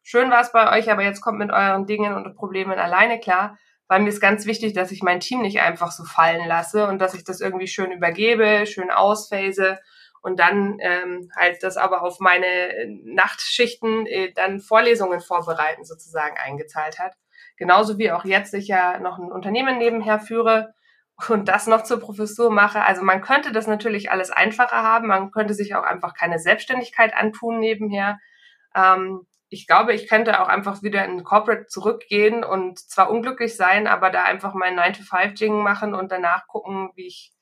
[0.02, 3.58] schön war es bei euch, aber jetzt kommt mit euren Dingen und Problemen alleine klar.
[3.86, 6.98] Weil mir ist ganz wichtig, dass ich mein Team nicht einfach so fallen lasse und
[6.98, 9.78] dass ich das irgendwie schön übergebe, schön ausphase
[10.20, 16.98] und dann ähm, halt das aber auf meine Nachtschichten äh, dann Vorlesungen vorbereiten sozusagen eingezahlt
[16.98, 17.12] hat.
[17.56, 20.74] Genauso wie auch jetzt ich ja noch ein Unternehmen nebenher führe,
[21.29, 22.85] und das noch zur Professur mache.
[22.85, 25.09] Also man könnte das natürlich alles einfacher haben.
[25.09, 28.18] Man könnte sich auch einfach keine Selbstständigkeit antun nebenher.
[28.74, 33.87] Ähm, ich glaube, ich könnte auch einfach wieder in Corporate zurückgehen und zwar unglücklich sein,
[33.87, 37.33] aber da einfach mein 9-to-5-Ding machen und danach gucken, wie ich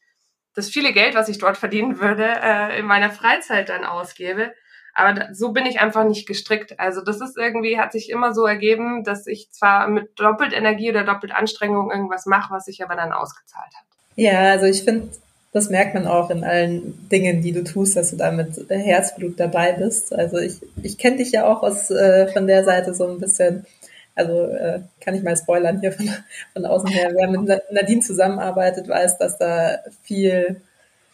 [0.55, 4.55] das viele Geld, was ich dort verdienen würde, äh, in meiner Freizeit dann ausgebe.
[4.95, 6.79] Aber so bin ich einfach nicht gestrickt.
[6.79, 10.89] Also das ist irgendwie, hat sich immer so ergeben, dass ich zwar mit doppelt Energie
[10.89, 13.85] oder doppelt Anstrengung irgendwas mache, was sich aber dann ausgezahlt hat.
[14.15, 15.09] Ja, also ich finde,
[15.53, 19.39] das merkt man auch in allen Dingen, die du tust, dass du da mit Herzblut
[19.41, 20.15] dabei bist.
[20.15, 23.67] Also ich, ich kenne dich ja auch aus äh, von der Seite so ein bisschen.
[24.15, 26.09] Also äh, kann ich mal spoilern hier von,
[26.53, 27.11] von außen her.
[27.15, 30.61] Wer mit Nadine zusammenarbeitet, weiß, dass da viel,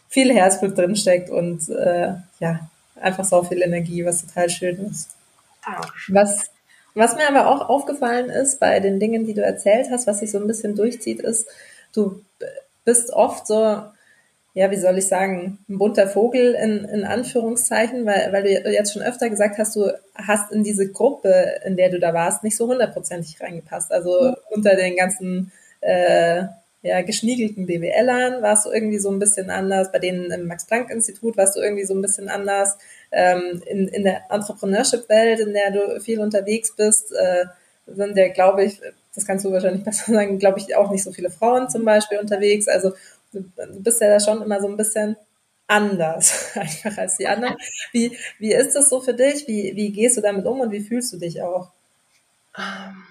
[0.09, 2.61] viel Herzblut drin steckt und äh, ja,
[3.00, 5.10] einfach so viel Energie, was total schön ist.
[6.08, 6.50] Was,
[6.94, 10.30] was mir aber auch aufgefallen ist bei den Dingen, die du erzählt hast, was sich
[10.30, 11.48] so ein bisschen durchzieht, ist,
[11.92, 12.22] du
[12.84, 13.82] bist oft so,
[14.54, 18.92] ja, wie soll ich sagen, ein bunter Vogel in, in Anführungszeichen, weil, weil du jetzt
[18.92, 22.56] schon öfter gesagt hast, du hast in diese Gruppe, in der du da warst, nicht
[22.56, 23.92] so hundertprozentig reingepasst.
[23.92, 26.44] Also unter den ganzen äh,
[26.83, 31.57] ja, geschniegelten BWLern warst du irgendwie so ein bisschen anders, bei denen im Max-Planck-Institut warst
[31.57, 32.79] du irgendwie so ein bisschen anders.
[33.12, 37.47] Ähm, in, in der Entrepreneurship-Welt, in der du viel unterwegs bist, äh,
[37.87, 38.81] sind ja, glaube ich,
[39.14, 42.19] das kannst du wahrscheinlich besser sagen, glaube ich, auch nicht so viele Frauen zum Beispiel
[42.19, 42.66] unterwegs.
[42.66, 42.93] Also
[43.33, 43.45] du,
[43.81, 45.16] bist ja da schon immer so ein bisschen
[45.66, 47.57] anders einfach als die anderen.
[47.93, 49.47] Wie, wie ist das so für dich?
[49.47, 51.71] Wie, wie gehst du damit um und wie fühlst du dich auch?
[52.57, 53.10] Ähm,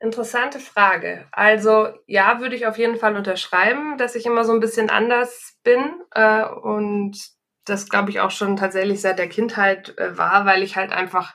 [0.00, 1.26] interessante Frage.
[1.30, 5.58] Also ja, würde ich auf jeden Fall unterschreiben, dass ich immer so ein bisschen anders
[5.62, 7.18] bin äh, und
[7.66, 11.34] das glaube ich auch schon tatsächlich seit der Kindheit äh, war, weil ich halt einfach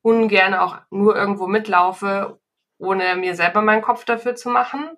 [0.00, 2.40] ungern auch nur irgendwo mitlaufe,
[2.78, 4.88] ohne mir selber meinen Kopf dafür zu machen.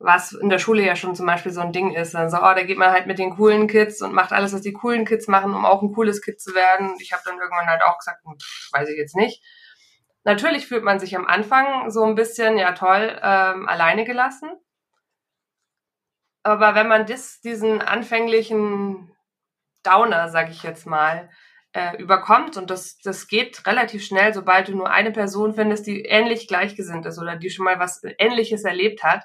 [0.00, 2.14] Was in der Schule ja schon zum Beispiel so ein Ding ist.
[2.14, 4.60] Dann so, oh, da geht man halt mit den coolen Kids und macht alles, was
[4.60, 6.94] die coolen Kids machen, um auch ein cooles Kid zu werden.
[7.00, 9.42] Ich habe dann irgendwann halt auch gesagt, hm, pff, weiß ich jetzt nicht.
[10.28, 14.50] Natürlich fühlt man sich am Anfang so ein bisschen, ja toll, ähm, alleine gelassen.
[16.42, 19.10] Aber wenn man das, diesen anfänglichen
[19.82, 21.30] Downer, sag ich jetzt mal,
[21.72, 26.02] äh, überkommt und das, das geht relativ schnell, sobald du nur eine Person findest, die
[26.02, 29.24] ähnlich gleichgesinnt ist oder die schon mal was Ähnliches erlebt hat,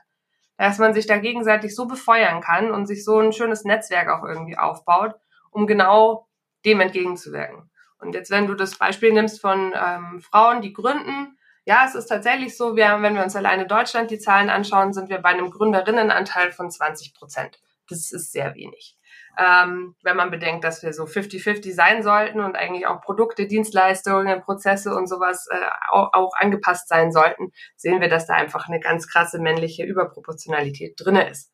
[0.55, 4.23] dass man sich da gegenseitig so befeuern kann und sich so ein schönes Netzwerk auch
[4.23, 5.15] irgendwie aufbaut,
[5.51, 6.29] um genau
[6.63, 7.69] dem entgegenzuwirken.
[8.03, 12.07] Und jetzt, wenn du das Beispiel nimmst von ähm, Frauen, die gründen, ja, es ist
[12.07, 15.49] tatsächlich so, wir, wenn wir uns alleine Deutschland die Zahlen anschauen, sind wir bei einem
[15.49, 17.61] Gründerinnenanteil von 20 Prozent.
[17.87, 18.97] Das ist sehr wenig
[19.37, 24.41] ähm, wenn man bedenkt, dass wir so 50-50 sein sollten und eigentlich auch Produkte, Dienstleistungen,
[24.41, 25.55] Prozesse und sowas äh,
[25.89, 30.93] auch, auch angepasst sein sollten, sehen wir, dass da einfach eine ganz krasse männliche Überproportionalität
[30.97, 31.51] drinne ist.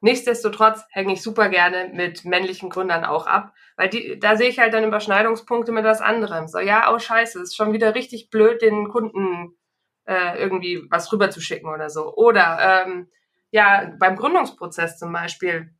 [0.00, 4.58] Nichtsdestotrotz hänge ich super gerne mit männlichen Gründern auch ab, weil die, da sehe ich
[4.58, 6.48] halt dann Überschneidungspunkte mit was anderem.
[6.48, 9.56] So, ja, oh scheiße, ist schon wieder richtig blöd, den Kunden
[10.04, 12.14] äh, irgendwie was rüberzuschicken oder so.
[12.14, 13.08] Oder ähm,
[13.50, 15.74] ja, beim Gründungsprozess zum Beispiel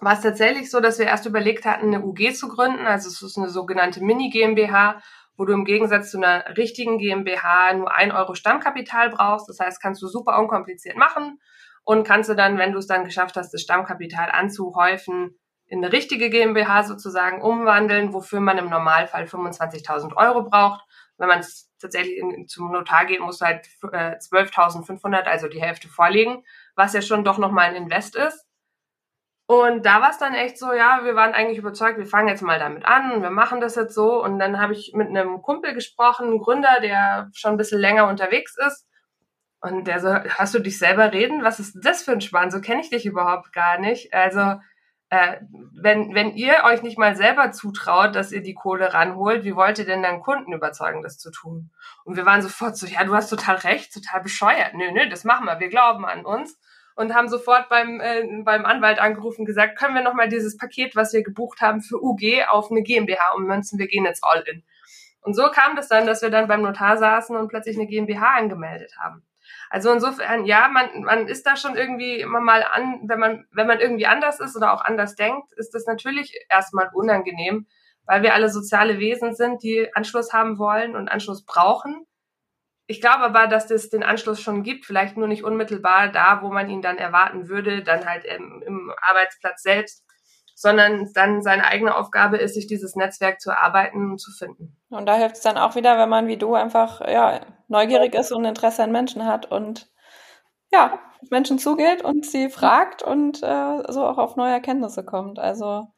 [0.00, 2.86] war es tatsächlich so, dass wir erst überlegt hatten, eine UG zu gründen.
[2.86, 5.00] Also es ist eine sogenannte Mini-GmbH,
[5.36, 9.48] wo du im Gegensatz zu einer richtigen GmbH nur ein Euro Stammkapital brauchst.
[9.48, 11.38] Das heißt, kannst du super unkompliziert machen
[11.84, 15.92] und kannst du dann, wenn du es dann geschafft hast, das Stammkapital anzuhäufen, in eine
[15.92, 20.84] richtige GmbH sozusagen umwandeln, wofür man im Normalfall 25.000 Euro braucht.
[21.16, 21.44] Wenn man
[21.80, 27.00] tatsächlich in, zum Notar geht, muss halt äh, 12.500, also die Hälfte vorlegen, was ja
[27.00, 28.46] schon doch nochmal ein Invest ist.
[29.46, 32.42] Und da war es dann echt so, ja, wir waren eigentlich überzeugt, wir fangen jetzt
[32.42, 34.22] mal damit an, wir machen das jetzt so.
[34.22, 38.08] Und dann habe ich mit einem Kumpel gesprochen, einem Gründer, der schon ein bisschen länger
[38.08, 38.86] unterwegs ist.
[39.62, 41.44] Und der so, hast du dich selber reden?
[41.44, 42.50] Was ist das für ein Schwan?
[42.50, 44.12] So kenne ich dich überhaupt gar nicht.
[44.12, 44.60] Also,
[45.08, 45.36] äh,
[45.72, 49.78] wenn, wenn ihr euch nicht mal selber zutraut, dass ihr die Kohle ranholt, wie wollt
[49.78, 51.70] ihr denn dann Kunden überzeugen, das zu tun?
[52.04, 54.74] Und wir waren sofort so, ja, du hast total recht, total bescheuert.
[54.74, 56.58] Nö, nö, das machen wir, wir glauben an uns
[56.96, 61.12] und haben sofort beim, äh, beim Anwalt angerufen gesagt, können wir nochmal dieses Paket, was
[61.12, 64.64] wir gebucht haben für UG auf eine GmbH ummünzen, wir gehen jetzt all in.
[65.20, 68.34] Und so kam das dann, dass wir dann beim Notar saßen und plötzlich eine GmbH
[68.34, 69.22] angemeldet haben.
[69.70, 73.66] Also insofern, ja, man, man ist da schon irgendwie immer mal an, wenn man, wenn
[73.66, 77.66] man irgendwie anders ist oder auch anders denkt, ist das natürlich erstmal unangenehm,
[78.04, 82.06] weil wir alle soziale Wesen sind, die Anschluss haben wollen und Anschluss brauchen.
[82.86, 86.52] Ich glaube aber, dass es den Anschluss schon gibt, vielleicht nur nicht unmittelbar da, wo
[86.52, 90.04] man ihn dann erwarten würde, dann halt im, im Arbeitsplatz selbst,
[90.54, 94.76] sondern dann seine eigene Aufgabe ist, sich dieses Netzwerk zu erarbeiten und zu finden.
[94.90, 97.40] Und da hilft es dann auch wieder, wenn man wie du einfach ja,
[97.72, 99.90] neugierig ist und Interesse an Menschen hat und
[100.72, 105.38] ja, Menschen zugeht und sie fragt und äh, so auch auf neue Erkenntnisse kommt.
[105.38, 105.88] Also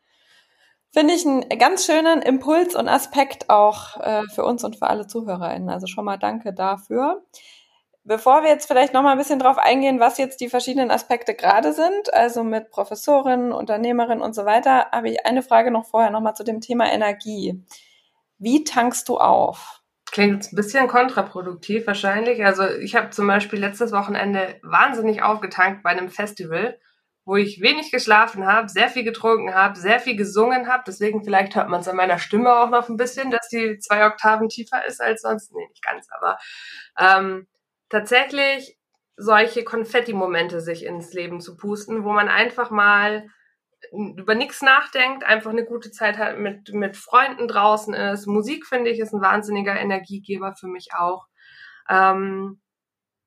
[0.95, 5.09] Finde ich einen ganz schönen Impuls und Aspekt auch äh, für uns und für alle
[5.09, 5.69] ZuhörerInnen.
[5.69, 7.25] Also schon mal danke dafür.
[8.05, 11.35] Bevor wir jetzt vielleicht noch mal ein bisschen drauf eingehen, was jetzt die verschiedenen Aspekte
[11.35, 16.11] gerade sind, also mit Professorinnen, Unternehmerinnen und so weiter, habe ich eine Frage noch vorher
[16.13, 17.61] noch mal zu dem Thema Energie.
[18.39, 19.83] Wie tankst du auf?
[20.14, 22.42] Klingt ein bisschen kontraproduktiv wahrscheinlich.
[22.42, 26.79] Also ich habe zum Beispiel letztes Wochenende wahnsinnig aufgetankt bei einem Festival
[27.27, 30.85] wo ich wenig geschlafen habe, sehr viel getrunken habe, sehr viel gesungen habe.
[30.87, 34.07] Deswegen vielleicht hört man es an meiner Stimme auch noch ein bisschen, dass die zwei
[34.07, 35.53] Oktaven tiefer ist als sonst.
[35.55, 36.38] Nee, nicht ganz, aber
[36.98, 37.46] ähm,
[37.88, 38.79] tatsächlich
[39.16, 43.29] solche Konfetti-Momente sich ins Leben zu pusten, wo man einfach mal
[44.16, 48.26] über nichts nachdenkt, einfach eine gute Zeit hat, mit, mit Freunden draußen ist.
[48.26, 51.26] Musik, finde ich, ist ein wahnsinniger Energiegeber für mich auch.
[51.88, 52.61] Ähm,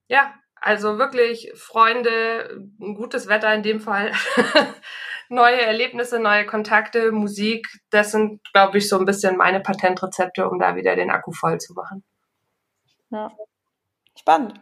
[0.08, 4.12] ja, also wirklich Freunde, ein gutes Wetter in dem Fall,
[5.30, 7.67] neue Erlebnisse, neue Kontakte, Musik.
[7.89, 11.60] Das sind, glaube ich, so ein bisschen meine Patentrezepte, um da wieder den Akku voll
[11.60, 12.03] zu machen.
[13.10, 13.32] Ja.
[14.19, 14.60] Spannend.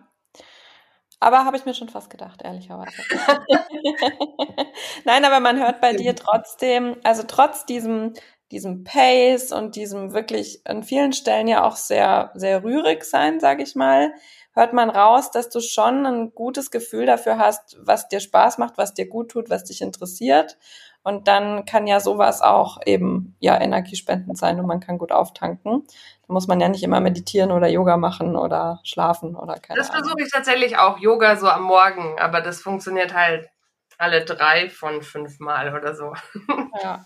[1.20, 3.04] Aber habe ich mir schon fast gedacht, ehrlicherweise.
[5.06, 8.14] Nein, aber man hört bei dir trotzdem, also trotz diesem,
[8.52, 13.64] diesem Pace und diesem wirklich an vielen Stellen ja auch sehr, sehr rührig sein, sage
[13.64, 14.14] ich mal,
[14.54, 18.78] hört man raus, dass du schon ein gutes Gefühl dafür hast, was dir Spaß macht,
[18.78, 20.58] was dir gut tut, was dich interessiert
[21.04, 25.84] Und dann kann ja sowas auch eben ja energiespendend sein und man kann gut auftanken.
[26.28, 29.90] Da muss man ja nicht immer meditieren oder Yoga machen oder schlafen oder keine Das
[29.90, 33.48] versuche ich tatsächlich auch, Yoga so am Morgen, aber das funktioniert halt
[33.98, 36.14] alle drei von fünf Mal oder so.
[36.84, 37.06] Ja.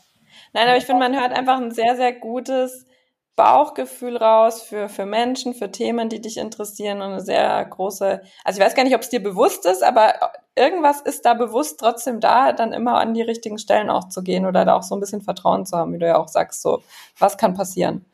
[0.53, 2.87] Nein, aber ich finde, man hört einfach ein sehr, sehr gutes
[3.35, 8.59] Bauchgefühl raus für, für Menschen, für Themen, die dich interessieren und eine sehr große, also
[8.59, 10.13] ich weiß gar nicht, ob es dir bewusst ist, aber
[10.55, 14.45] irgendwas ist da bewusst trotzdem da, dann immer an die richtigen Stellen auch zu gehen
[14.45, 16.83] oder da auch so ein bisschen Vertrauen zu haben, wie du ja auch sagst, so,
[17.17, 18.05] was kann passieren?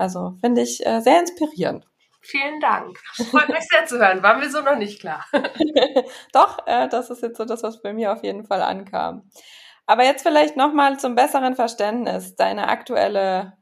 [0.00, 1.86] Also finde ich äh, sehr inspirierend.
[2.22, 2.98] Vielen Dank.
[3.30, 4.22] Freut mich sehr zu hören.
[4.22, 5.26] War mir so noch nicht klar.
[6.32, 9.30] Doch, äh, das ist jetzt so das, was bei mir auf jeden Fall ankam.
[9.84, 13.58] Aber jetzt vielleicht nochmal zum besseren Verständnis, deine aktuelle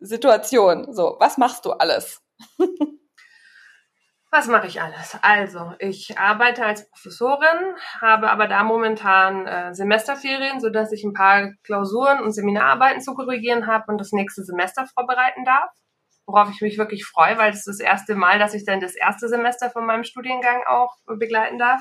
[0.00, 0.92] Situation.
[0.92, 2.22] So, was machst du alles?
[4.36, 5.16] Was mache ich alles?
[5.22, 11.52] Also, ich arbeite als Professorin, habe aber da momentan äh, Semesterferien, sodass ich ein paar
[11.64, 15.70] Klausuren und Seminararbeiten zu korrigieren habe und das nächste Semester vorbereiten darf.
[16.26, 19.26] Worauf ich mich wirklich freue, weil es das erste Mal, dass ich dann das erste
[19.30, 21.80] Semester von meinem Studiengang auch begleiten darf.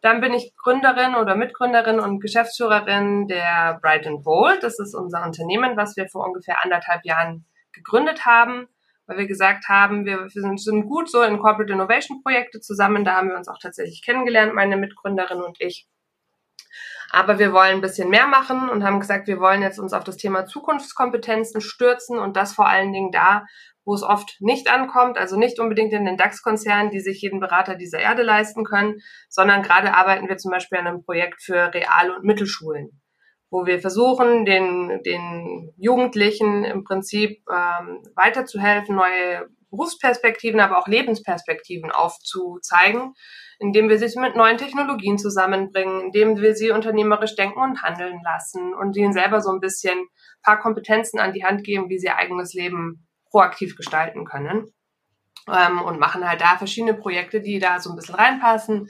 [0.00, 4.64] Dann bin ich Gründerin oder Mitgründerin und Geschäftsführerin der Bright and Bold.
[4.64, 8.66] Das ist unser Unternehmen, was wir vor ungefähr anderthalb Jahren gegründet haben,
[9.10, 13.04] weil wir gesagt haben, wir, wir sind, sind gut so in Corporate Innovation Projekte zusammen.
[13.04, 15.88] Da haben wir uns auch tatsächlich kennengelernt, meine Mitgründerin und ich.
[17.10, 20.04] Aber wir wollen ein bisschen mehr machen und haben gesagt, wir wollen jetzt uns auf
[20.04, 23.46] das Thema Zukunftskompetenzen stürzen und das vor allen Dingen da,
[23.84, 27.74] wo es oft nicht ankommt, also nicht unbedingt in den DAX-Konzernen, die sich jeden Berater
[27.74, 32.12] dieser Erde leisten können, sondern gerade arbeiten wir zum Beispiel an einem Projekt für Real-
[32.12, 32.99] und Mittelschulen,
[33.50, 41.90] wo wir versuchen, den, den Jugendlichen im Prinzip ähm, weiterzuhelfen, neue Berufsperspektiven, aber auch Lebensperspektiven
[41.90, 43.14] aufzuzeigen,
[43.58, 48.74] indem wir sie mit neuen Technologien zusammenbringen, indem wir sie unternehmerisch denken und handeln lassen
[48.74, 52.06] und ihnen selber so ein bisschen ein paar Kompetenzen an die Hand geben, wie sie
[52.06, 54.66] ihr eigenes Leben proaktiv gestalten können.
[55.48, 58.88] Ähm, und machen halt da verschiedene Projekte, die da so ein bisschen reinpassen,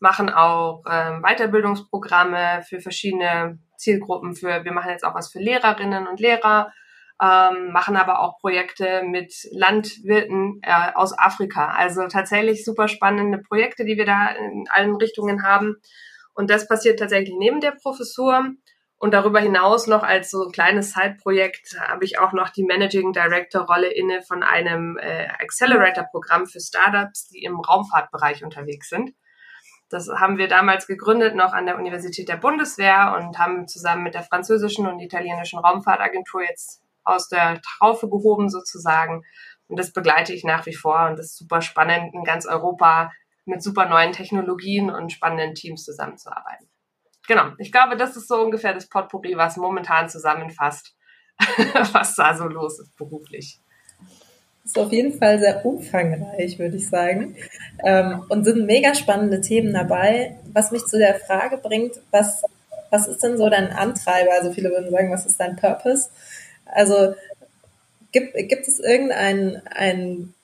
[0.00, 4.34] machen auch ähm, Weiterbildungsprogramme für verschiedene Zielgruppen.
[4.36, 6.72] Für wir machen jetzt auch was für Lehrerinnen und Lehrer,
[7.22, 11.68] ähm, machen aber auch Projekte mit Landwirten äh, aus Afrika.
[11.68, 15.76] Also tatsächlich super spannende Projekte, die wir da in allen Richtungen haben.
[16.34, 18.54] Und das passiert tatsächlich neben der Professur.
[18.96, 23.14] Und darüber hinaus noch als so ein kleines Side-Projekt habe ich auch noch die Managing
[23.14, 29.12] Director-Rolle inne von einem äh, Accelerator-Programm für Startups, die im Raumfahrtbereich unterwegs sind.
[29.90, 34.14] Das haben wir damals gegründet noch an der Universität der Bundeswehr und haben zusammen mit
[34.14, 39.24] der französischen und italienischen Raumfahrtagentur jetzt aus der Traufe gehoben sozusagen.
[39.68, 43.12] Und das begleite ich nach wie vor und das ist super spannend, in ganz Europa
[43.44, 46.70] mit super neuen Technologien und spannenden Teams zusammenzuarbeiten
[47.30, 50.96] genau, ich glaube, das ist so ungefähr das Potpourri, was momentan zusammenfasst,
[51.92, 53.60] was da so los ist beruflich.
[54.64, 57.36] Ist auf jeden Fall sehr umfangreich, würde ich sagen.
[57.84, 62.42] Ähm, und sind mega spannende Themen dabei, was mich zu der Frage bringt, was,
[62.90, 64.32] was ist denn so dein Antreiber?
[64.32, 66.10] Also viele würden sagen, was ist dein Purpose?
[66.66, 67.14] Also
[68.12, 70.34] gibt, gibt es irgendein ein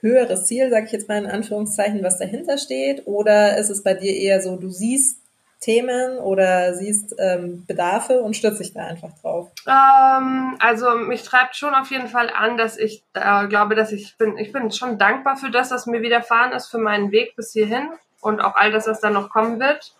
[0.00, 3.06] höheres Ziel, sage ich jetzt mal in Anführungszeichen, was dahinter steht?
[3.06, 5.18] Oder ist es bei dir eher so, du siehst
[5.60, 9.50] Themen oder siehst ähm, Bedarfe und stürzt dich da einfach drauf?
[9.66, 14.16] Ähm, also mich treibt schon auf jeden Fall an, dass ich äh, glaube, dass ich
[14.16, 17.52] bin, ich bin schon dankbar für das, was mir widerfahren ist, für meinen Weg bis
[17.52, 17.88] hierhin
[18.20, 19.94] und auch all das, was da noch kommen wird.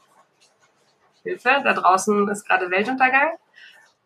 [1.25, 3.31] Hilfe, da draußen ist gerade Weltuntergang.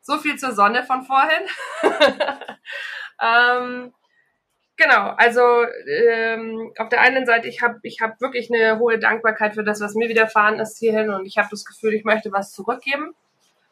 [0.01, 1.47] So viel zur Sonne von vorhin.
[3.23, 3.93] ähm,
[4.83, 9.55] Genau, also ähm, auf der einen Seite, ich habe ich hab wirklich eine hohe Dankbarkeit
[9.55, 12.51] für das, was mir widerfahren ist hierhin und ich habe das Gefühl, ich möchte was
[12.53, 13.15] zurückgeben.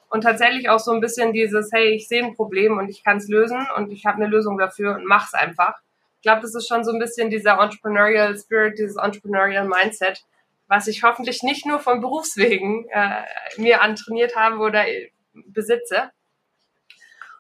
[0.09, 3.17] Und tatsächlich auch so ein bisschen dieses, hey, ich sehe ein Problem und ich kann
[3.17, 5.81] es lösen und ich habe eine Lösung dafür und mach's einfach.
[6.17, 10.25] Ich glaube, das ist schon so ein bisschen dieser Entrepreneurial Spirit, dieses Entrepreneurial Mindset,
[10.69, 13.23] was ich hoffentlich nicht nur von Berufswegen äh,
[13.57, 14.85] mir antrainiert habe oder
[15.33, 16.11] besitze.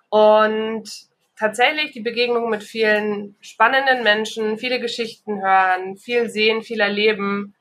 [0.09, 1.09] Und
[1.41, 7.55] tatsächlich die Begegnung mit vielen spannenden Menschen, viele Geschichten hören, viel sehen, viel erleben.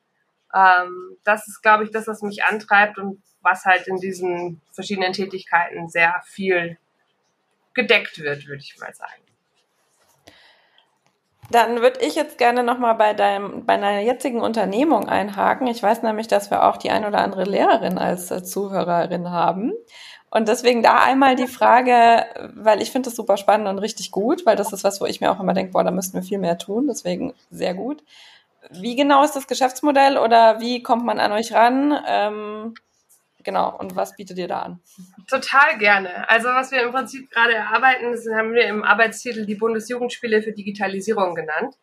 [0.53, 5.13] Ähm, das ist, glaube ich, das, was mich antreibt und was halt in diesen verschiedenen
[5.13, 6.77] Tätigkeiten sehr viel
[7.73, 9.23] gedeckt wird, würde ich mal sagen.
[11.51, 15.67] Dann würde ich jetzt gerne nochmal bei deinem, bei deiner jetzigen Unternehmung einhaken.
[15.67, 19.71] Ich weiß nämlich, dass wir auch die ein oder andere Lehrerin als äh, Zuhörerin haben.
[20.31, 24.45] Und deswegen da einmal die Frage, weil ich finde das super spannend und richtig gut,
[24.45, 26.37] weil das ist was, wo ich mir auch immer denke, boah, da müssten wir viel
[26.37, 26.87] mehr tun.
[26.87, 28.03] Deswegen sehr gut.
[28.69, 31.97] Wie genau ist das Geschäftsmodell oder wie kommt man an euch ran?
[32.05, 32.73] Ähm,
[33.43, 34.79] genau, und was bietet ihr da an?
[35.27, 36.29] Total gerne.
[36.29, 40.51] Also was wir im Prinzip gerade erarbeiten, das haben wir im Arbeitstitel die Bundesjugendspiele für
[40.51, 41.75] Digitalisierung genannt.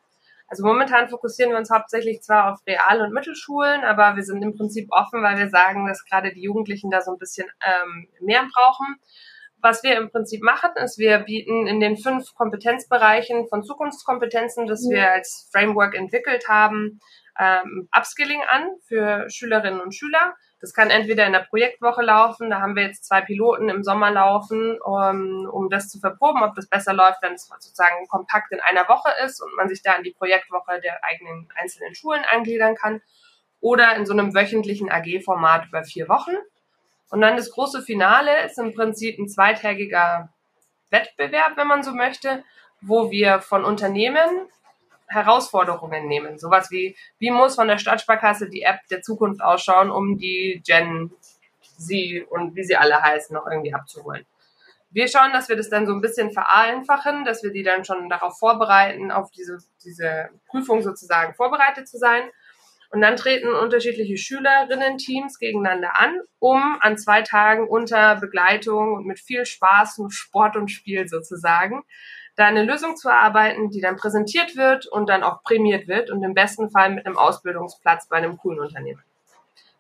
[0.49, 4.57] Also momentan fokussieren wir uns hauptsächlich zwar auf Real- und Mittelschulen, aber wir sind im
[4.57, 8.47] Prinzip offen, weil wir sagen, dass gerade die Jugendlichen da so ein bisschen ähm, mehr
[8.55, 8.97] brauchen.
[9.61, 14.89] Was wir im Prinzip machen, ist, wir bieten in den fünf Kompetenzbereichen von Zukunftskompetenzen, das
[14.89, 17.01] wir als Framework entwickelt haben,
[17.39, 20.35] ähm, Upskilling an für Schülerinnen und Schüler.
[20.61, 24.11] Das kann entweder in der Projektwoche laufen, da haben wir jetzt zwei Piloten im Sommer
[24.11, 28.61] laufen, um, um das zu verproben, ob das besser läuft, wenn es sozusagen kompakt in
[28.61, 32.75] einer Woche ist und man sich da in die Projektwoche der eigenen einzelnen Schulen eingliedern
[32.75, 33.03] kann.
[33.61, 36.37] Oder in so einem wöchentlichen AG-Format über vier Wochen.
[37.11, 40.31] Und dann das große Finale ist im Prinzip ein zweitägiger
[40.91, 42.45] Wettbewerb, wenn man so möchte,
[42.81, 44.49] wo wir von Unternehmen
[45.09, 46.39] Herausforderungen nehmen.
[46.39, 51.13] Sowas wie, wie muss von der Stadtsparkasse die App der Zukunft ausschauen, um die Gen
[51.79, 54.27] Z und wie sie alle heißen, noch irgendwie abzuholen.
[54.91, 58.09] Wir schauen, dass wir das dann so ein bisschen vereinfachen, dass wir die dann schon
[58.09, 62.23] darauf vorbereiten, auf diese, diese Prüfung sozusagen vorbereitet zu sein.
[62.91, 69.19] Und dann treten unterschiedliche Schülerinnen-Teams gegeneinander an, um an zwei Tagen unter Begleitung und mit
[69.19, 71.83] viel Spaß und Sport und Spiel sozusagen
[72.37, 76.23] da eine Lösung zu erarbeiten, die dann präsentiert wird und dann auch prämiert wird und
[76.23, 79.03] im besten Fall mit einem Ausbildungsplatz bei einem coolen Unternehmen.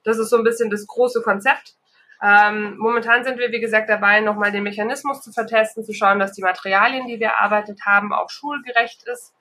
[0.04, 1.74] Das ist so ein bisschen das große Konzept.
[2.22, 6.32] Ähm, momentan sind wir, wie gesagt, dabei, nochmal den Mechanismus zu vertesten, zu schauen, dass
[6.32, 9.34] die Materialien, die wir erarbeitet haben, auch schulgerecht ist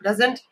[0.00, 0.42] oder sind.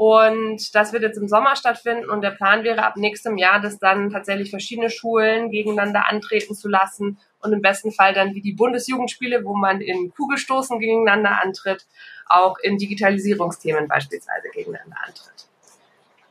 [0.00, 3.78] Und das wird jetzt im Sommer stattfinden und der Plan wäre ab nächstem Jahr, dass
[3.78, 8.54] dann tatsächlich verschiedene Schulen gegeneinander antreten zu lassen und im besten Fall dann wie die
[8.54, 11.84] Bundesjugendspiele, wo man in Kugelstoßen gegeneinander antritt,
[12.24, 15.46] auch in Digitalisierungsthemen beispielsweise gegeneinander antritt.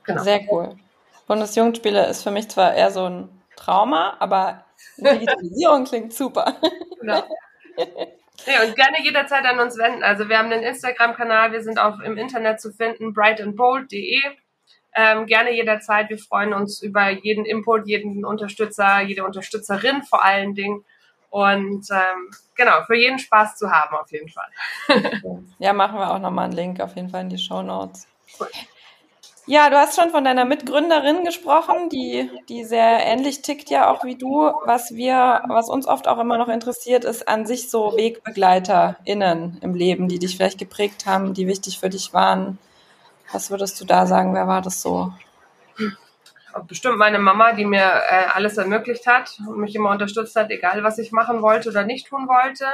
[0.04, 0.24] Genau.
[0.24, 0.76] Sehr cool.
[1.28, 4.66] Bundesjugendspiele ist für mich zwar eher so ein Trauma, aber
[4.98, 6.56] Digitalisierung klingt super.
[7.00, 7.22] Genau.
[8.46, 10.04] Ja, und gerne jederzeit an uns wenden.
[10.04, 14.22] Also wir haben einen Instagram-Kanal, wir sind auch im Internet zu finden, brightandbold.de.
[14.96, 16.10] Ähm, gerne jederzeit.
[16.10, 20.84] Wir freuen uns über jeden Input, jeden Unterstützer, jede Unterstützerin vor allen Dingen.
[21.30, 24.50] Und ähm, genau, für jeden Spaß zu haben auf jeden Fall.
[25.60, 28.08] ja, machen wir auch nochmal einen Link auf jeden Fall in die Show Notes.
[28.40, 28.48] Cool.
[29.50, 34.04] Ja, du hast schon von deiner Mitgründerin gesprochen, die, die sehr ähnlich tickt ja auch
[34.04, 34.52] wie du.
[34.66, 39.74] Was wir, was uns oft auch immer noch interessiert, ist an sich so WegbegleiterInnen im
[39.74, 42.60] Leben, die dich vielleicht geprägt haben, die wichtig für dich waren.
[43.32, 44.36] Was würdest du da sagen?
[44.36, 45.14] Wer war das so?
[46.68, 50.84] bestimmt meine Mama, die mir äh, alles ermöglicht hat und mich immer unterstützt hat, egal
[50.84, 52.66] was ich machen wollte oder nicht tun wollte.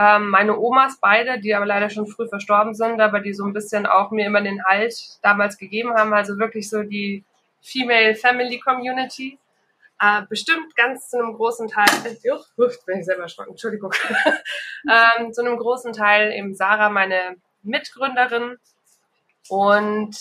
[0.00, 3.52] Ähm, meine Omas beide, die aber leider schon früh verstorben sind, aber die so ein
[3.52, 7.22] bisschen auch mir immer den Halt damals gegeben haben, also wirklich so die
[7.60, 9.38] Female Family Community.
[10.00, 11.86] Äh, bestimmt ganz zu einem großen Teil,
[12.24, 13.92] uh, bin ich selber erschrocken, Entschuldigung,
[14.90, 18.56] ähm, zu einem großen Teil eben Sarah, meine Mitgründerin
[19.50, 20.16] und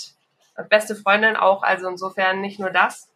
[0.70, 3.09] beste Freundin auch, also insofern nicht nur das.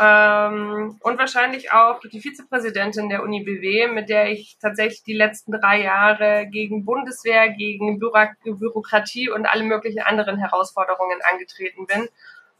[0.00, 5.52] Ähm, und wahrscheinlich auch die Vizepräsidentin der Uni BW, mit der ich tatsächlich die letzten
[5.52, 12.08] drei Jahre gegen Bundeswehr, gegen Bürokratie und alle möglichen anderen Herausforderungen angetreten bin.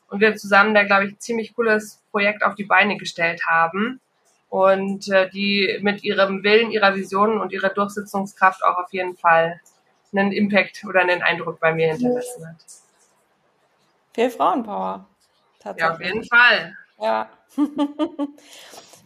[0.09, 4.01] Und wir zusammen da, glaube ich, ein ziemlich cooles Projekt auf die Beine gestellt haben.
[4.49, 9.61] Und äh, die mit ihrem Willen, ihrer Vision und ihrer Durchsetzungskraft auch auf jeden Fall
[10.12, 12.57] einen Impact oder einen Eindruck bei mir hinterlassen hat.
[14.14, 15.09] Viel Frauenpower.
[15.76, 16.76] Ja, auf jeden Fall.
[17.05, 17.28] Ja.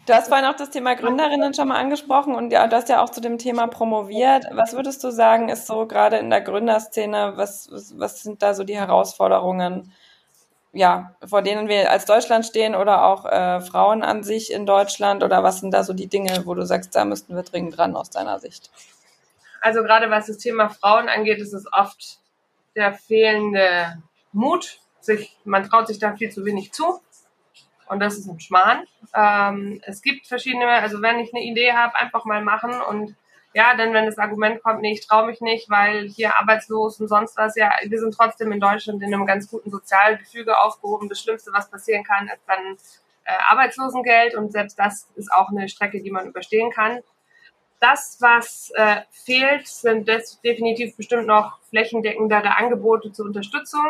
[0.09, 3.03] Du hast vorhin auch das Thema Gründerinnen schon mal angesprochen und ja, du hast ja
[3.03, 4.46] auch zu dem Thema promoviert.
[4.53, 8.64] Was würdest du sagen, ist so gerade in der Gründerszene, was, was, sind da so
[8.64, 9.92] die Herausforderungen,
[10.72, 15.22] ja, vor denen wir als Deutschland stehen oder auch äh, Frauen an sich in Deutschland
[15.22, 17.94] oder was sind da so die Dinge, wo du sagst, da müssten wir dringend dran
[17.94, 18.70] aus deiner Sicht?
[19.61, 22.18] Also gerade was das Thema Frauen angeht, ist es oft
[22.74, 27.01] der fehlende Mut, sich, man traut sich da viel zu wenig zu.
[27.89, 28.84] Und das ist ein Schmarrn.
[29.14, 33.16] Ähm, es gibt verschiedene, also wenn ich eine Idee habe, einfach mal machen und
[33.55, 37.09] ja, denn wenn das Argument kommt, nee, ich traue mich nicht, weil hier arbeitslos und
[37.09, 41.09] sonst was, ja, wir sind trotzdem in Deutschland in einem ganz guten Sozialgefüge aufgehoben.
[41.09, 42.76] Das Schlimmste, was passieren kann, ist dann
[43.24, 47.01] äh, Arbeitslosengeld und selbst das ist auch eine Strecke, die man überstehen kann.
[47.80, 50.09] Das, was äh, fehlt, sind
[50.45, 53.86] definitiv bestimmt noch flächendeckendere Angebote zur Unterstützung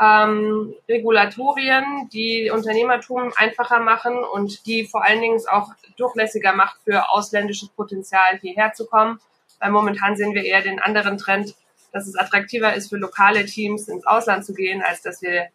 [0.00, 7.10] ähm, Regulatorien, die Unternehmertum einfacher machen und die vor allen Dingen auch durchlässiger macht für
[7.10, 9.20] ausländisches Potenzial hierher zu kommen.
[9.58, 11.54] Weil momentan sehen wir eher den anderen Trend,
[11.92, 15.48] dass es attraktiver ist für lokale Teams ins Ausland zu gehen, als dass wir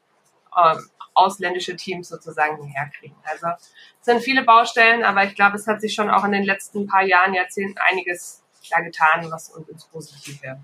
[0.55, 0.75] äh,
[1.15, 3.15] ausländische Teams sozusagen herkriegen.
[3.23, 6.43] Also es sind viele Baustellen, aber ich glaube, es hat sich schon auch in den
[6.43, 10.59] letzten paar Jahren, Jahrzehnten einiges da getan, was uns ins Positive.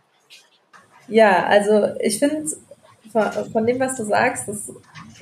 [1.07, 2.49] Ja, also ich finde
[3.11, 4.71] von, dem, was du sagst, das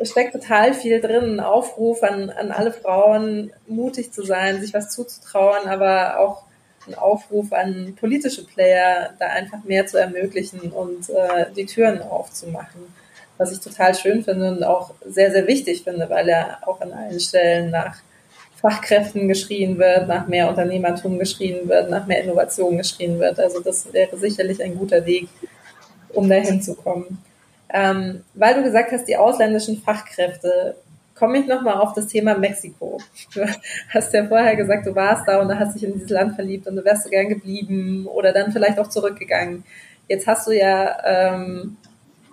[0.09, 1.35] steckt total viel drin.
[1.35, 6.43] Ein Aufruf an, an alle Frauen, mutig zu sein, sich was zuzutrauen, aber auch
[6.87, 12.81] ein Aufruf an politische Player, da einfach mehr zu ermöglichen und äh, die Türen aufzumachen.
[13.37, 16.91] Was ich total schön finde und auch sehr, sehr wichtig finde, weil er auch an
[16.91, 17.97] allen Stellen nach
[18.59, 23.39] Fachkräften geschrien wird, nach mehr Unternehmertum geschrien wird, nach mehr Innovation geschrien wird.
[23.39, 25.29] Also das wäre sicherlich ein guter Weg,
[26.09, 27.23] um dahin zu kommen.
[27.72, 30.76] Ähm, weil du gesagt hast, die ausländischen Fachkräfte,
[31.20, 32.99] komme ich nochmal auf das Thema Mexiko.
[33.34, 33.45] Du
[33.89, 36.65] hast ja vorher gesagt, du warst da und da hast dich in dieses Land verliebt
[36.67, 39.65] und du wärst so gern geblieben oder dann vielleicht auch zurückgegangen.
[40.07, 41.78] Jetzt hast du ja, ähm,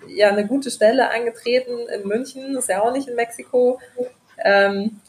[0.06, 3.80] ja eine gute Stelle angetreten in München, ist ja auch nicht in Mexiko.
[4.42, 5.00] Ähm,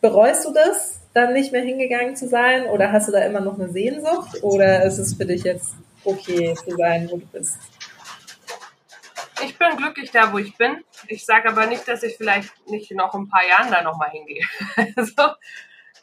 [0.00, 3.58] bereust du das, dann nicht mehr hingegangen zu sein oder hast du da immer noch
[3.58, 7.56] eine Sehnsucht oder ist es für dich jetzt okay zu sein, wo du bist?
[9.44, 10.84] Ich bin glücklich da, wo ich bin.
[11.08, 14.42] Ich sage aber nicht, dass ich vielleicht nicht noch ein paar Jahren da nochmal hingehe.
[14.96, 15.14] also,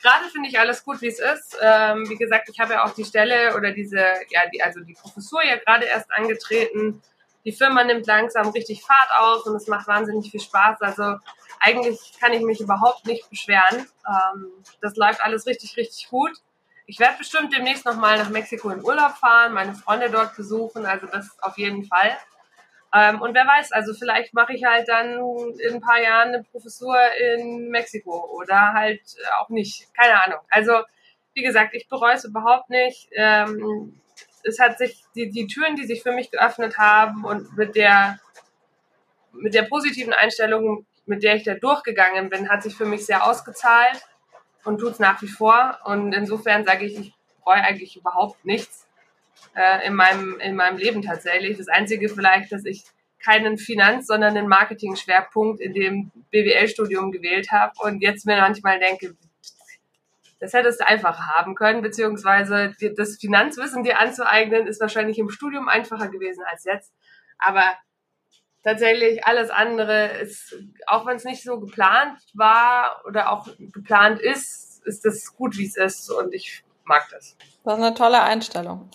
[0.01, 1.57] gerade finde ich alles gut, wie es ist.
[1.61, 4.93] Ähm, wie gesagt, ich habe ja auch die Stelle oder diese, ja, die, also die
[4.93, 7.01] Professur ja gerade erst angetreten.
[7.45, 10.81] Die Firma nimmt langsam richtig Fahrt auf und es macht wahnsinnig viel Spaß.
[10.81, 11.17] Also
[11.59, 13.87] eigentlich kann ich mich überhaupt nicht beschweren.
[14.07, 16.31] Ähm, das läuft alles richtig, richtig gut.
[16.85, 21.05] Ich werde bestimmt demnächst nochmal nach Mexiko in Urlaub fahren, meine Freunde dort besuchen, also
[21.05, 22.17] das auf jeden Fall.
[22.93, 25.19] Ähm, und wer weiß, also vielleicht mache ich halt dann
[25.59, 26.97] in ein paar Jahren eine Professur
[27.35, 29.01] in Mexiko oder halt
[29.39, 29.93] auch nicht.
[29.93, 30.39] Keine Ahnung.
[30.49, 30.73] Also,
[31.33, 33.09] wie gesagt, ich bereue es überhaupt nicht.
[33.11, 34.01] Ähm,
[34.43, 38.19] es hat sich die, die Türen, die sich für mich geöffnet haben und mit der,
[39.33, 43.25] mit der positiven Einstellung, mit der ich da durchgegangen bin, hat sich für mich sehr
[43.25, 44.01] ausgezahlt
[44.63, 45.77] und tut es nach wie vor.
[45.83, 48.88] Und insofern sage ich, ich bereue eigentlich überhaupt nichts
[49.55, 51.57] äh, in, meinem, in meinem Leben tatsächlich.
[51.57, 52.83] Das Einzige vielleicht, dass ich
[53.19, 59.15] keinen Finanz-, sondern einen Marketing-Schwerpunkt in dem BWL-Studium gewählt habe und jetzt mir manchmal denke,
[60.39, 65.67] das hättest du einfacher haben können, beziehungsweise das Finanzwissen dir anzueignen, ist wahrscheinlich im Studium
[65.67, 66.93] einfacher gewesen als jetzt.
[67.39, 67.63] Aber
[68.63, 70.55] tatsächlich alles andere ist,
[70.87, 75.67] auch wenn es nicht so geplant war oder auch geplant ist, ist das gut, wie
[75.67, 77.35] es ist und ich mag das.
[77.65, 78.89] Das ist eine tolle Einstellung.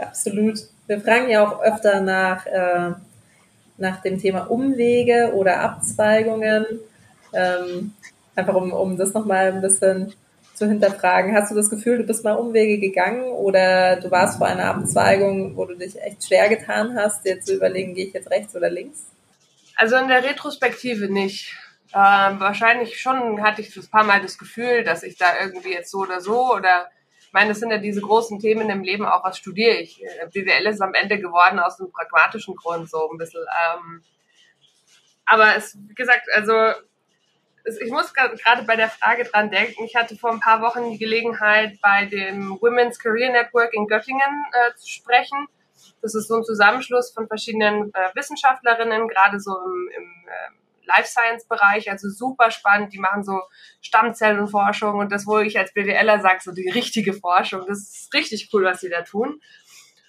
[0.00, 0.58] Absolut.
[0.86, 2.92] Wir fragen ja auch öfter nach, äh,
[3.76, 6.66] nach dem Thema Umwege oder Abzweigungen.
[7.32, 7.92] Ähm,
[8.34, 10.12] einfach um, um das nochmal ein bisschen
[10.54, 11.34] zu hinterfragen.
[11.34, 15.56] Hast du das Gefühl, du bist mal Umwege gegangen oder du warst vor einer Abzweigung,
[15.56, 18.68] wo du dich echt schwer getan hast, dir zu überlegen, gehe ich jetzt rechts oder
[18.68, 19.06] links?
[19.76, 21.56] Also in der Retrospektive nicht.
[21.94, 25.90] Ähm, wahrscheinlich schon hatte ich ein paar Mal das Gefühl, dass ich da irgendwie jetzt
[25.90, 26.88] so oder so oder
[27.30, 30.02] ich meine, das sind ja diese großen Themen im Leben auch, was studiere ich.
[30.32, 33.42] BWL ist am Ende geworden aus einem pragmatischen Grund so ein bisschen.
[33.42, 34.02] Ähm,
[35.26, 36.52] aber es, wie gesagt, also
[37.80, 39.84] ich muss gerade bei der Frage dran denken.
[39.84, 44.46] Ich hatte vor ein paar Wochen die Gelegenheit, bei dem Women's Career Network in Göttingen
[44.50, 45.46] äh, zu sprechen.
[46.02, 50.59] Das ist so ein Zusammenschluss von verschiedenen äh, Wissenschaftlerinnen, gerade so im, im äh,
[50.96, 52.92] Life Science Bereich, also super spannend.
[52.92, 53.40] Die machen so
[53.80, 57.64] Stammzellenforschung und das, wo ich als BWLer sage, so die richtige Forschung.
[57.66, 59.40] Das ist richtig cool, was sie da tun.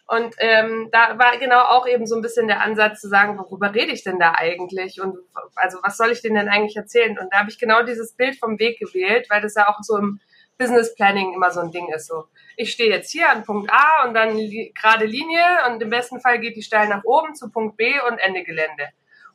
[0.07, 3.73] Und ähm, da war genau auch eben so ein bisschen der Ansatz zu sagen, worüber
[3.73, 5.17] rede ich denn da eigentlich und
[5.55, 7.17] also was soll ich denen denn eigentlich erzählen?
[7.17, 9.97] Und da habe ich genau dieses Bild vom Weg gewählt, weil das ja auch so
[9.97, 10.19] im
[10.57, 12.07] Business Planning immer so ein Ding ist.
[12.07, 12.25] So,
[12.57, 16.19] ich stehe jetzt hier an Punkt A und dann li gerade Linie und im besten
[16.19, 18.89] Fall geht die steil nach oben zu Punkt B und Ende Gelände.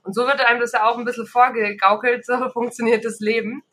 [0.06, 3.64] Und so wird einem das ja auch ein bisschen vorgegaukelt, so funktioniert das Leben.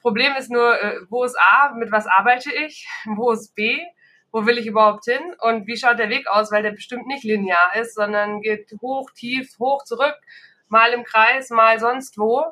[0.00, 3.78] Problem ist nur, äh, wo ist A, mit was arbeite ich, wo ist B,
[4.32, 7.24] wo will ich überhaupt hin und wie schaut der Weg aus, weil der bestimmt nicht
[7.24, 10.14] linear ist, sondern geht hoch, tief, hoch, zurück,
[10.68, 12.46] mal im Kreis, mal sonst wo.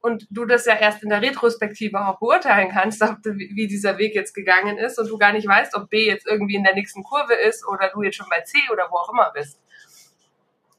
[0.00, 4.34] Und du das ja erst in der Retrospektive auch beurteilen kannst, wie dieser Weg jetzt
[4.34, 7.34] gegangen ist und du gar nicht weißt, ob B jetzt irgendwie in der nächsten Kurve
[7.34, 9.60] ist oder du jetzt schon bei C oder wo auch immer bist.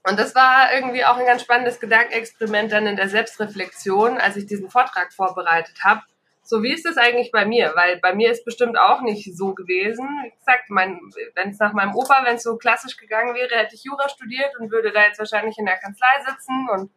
[0.07, 4.45] Und das war irgendwie auch ein ganz spannendes Gedankenexperiment dann in der Selbstreflexion, als ich
[4.45, 6.01] diesen Vortrag vorbereitet habe.
[6.43, 7.73] So, wie ist das eigentlich bei mir?
[7.75, 10.07] Weil bei mir ist bestimmt auch nicht so gewesen.
[10.23, 13.83] Wie gesagt, wenn es nach meinem Opa, wenn es so klassisch gegangen wäre, hätte ich
[13.83, 16.89] Jura studiert und würde da jetzt wahrscheinlich in der Kanzlei sitzen und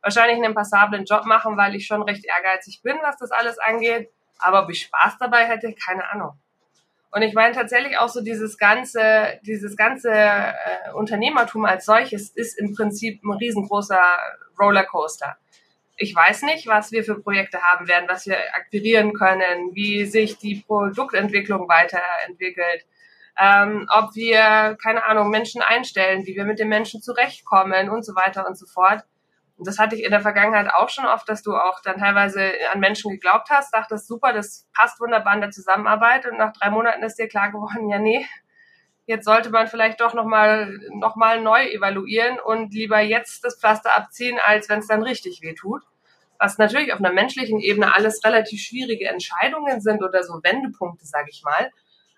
[0.00, 4.08] wahrscheinlich einen passablen Job machen, weil ich schon recht ehrgeizig bin, was das alles angeht.
[4.38, 6.38] Aber ob ich Spaß dabei hätte, keine Ahnung.
[7.14, 12.58] Und ich meine tatsächlich auch so dieses ganze, dieses ganze äh, Unternehmertum als solches ist
[12.58, 14.02] im Prinzip ein riesengroßer
[14.58, 15.36] Rollercoaster.
[15.98, 20.38] ich weiß nicht, was wir für Projekte haben werden, was wir akquirieren können, wie sich
[20.38, 22.86] die Produktentwicklung weiterentwickelt,
[23.38, 28.14] ähm, ob wir, keine Ahnung, Menschen einstellen, wie wir mit den Menschen zurechtkommen und so
[28.14, 29.04] weiter und so fort.
[29.64, 32.80] Das hatte ich in der Vergangenheit auch schon oft, dass du auch dann teilweise an
[32.80, 37.02] Menschen geglaubt hast, dachtest, super, das passt wunderbar in der Zusammenarbeit und nach drei Monaten
[37.02, 38.26] ist dir klar geworden, ja, nee,
[39.06, 43.94] jetzt sollte man vielleicht doch nochmal noch mal neu evaluieren und lieber jetzt das Pflaster
[43.96, 45.82] abziehen, als wenn es dann richtig weh tut.
[46.38, 51.28] Was natürlich auf einer menschlichen Ebene alles relativ schwierige Entscheidungen sind oder so Wendepunkte, sage
[51.30, 51.70] ich mal.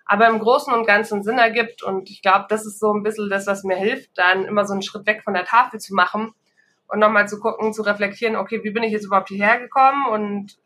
[0.07, 1.83] Aber im Großen und Ganzen Sinn ergibt.
[1.83, 4.73] Und ich glaube, das ist so ein bisschen das, was mir hilft, dann immer so
[4.73, 6.33] einen Schritt weg von der Tafel zu machen
[6.87, 10.57] und nochmal zu gucken, zu reflektieren, okay, wie bin ich jetzt überhaupt hierher gekommen und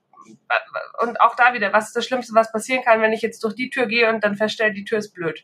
[1.02, 3.56] und auch da wieder, was ist das Schlimmste, was passieren kann, wenn ich jetzt durch
[3.56, 5.44] die Tür gehe und dann feststelle, die Tür ist blöd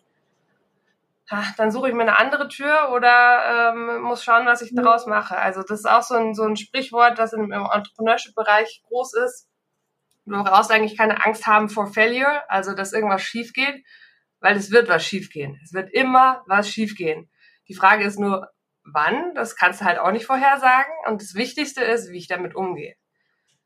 [1.58, 5.38] dann suche ich mir eine andere Tür oder ähm, muss schauen, was ich daraus mache.
[5.38, 9.50] Also das ist auch so ein, so ein Sprichwort, das im, im Entrepreneurship-Bereich groß ist.
[10.26, 13.84] Du brauchst eigentlich keine Angst haben vor Failure, also dass irgendwas schief geht,
[14.40, 15.60] weil es wird was schief gehen.
[15.64, 17.30] Es wird immer was schief gehen.
[17.68, 18.50] Die Frage ist nur,
[18.86, 20.94] wann, das kannst du halt auch nicht vorhersagen.
[21.08, 22.96] Und das Wichtigste ist, wie ich damit umgehe.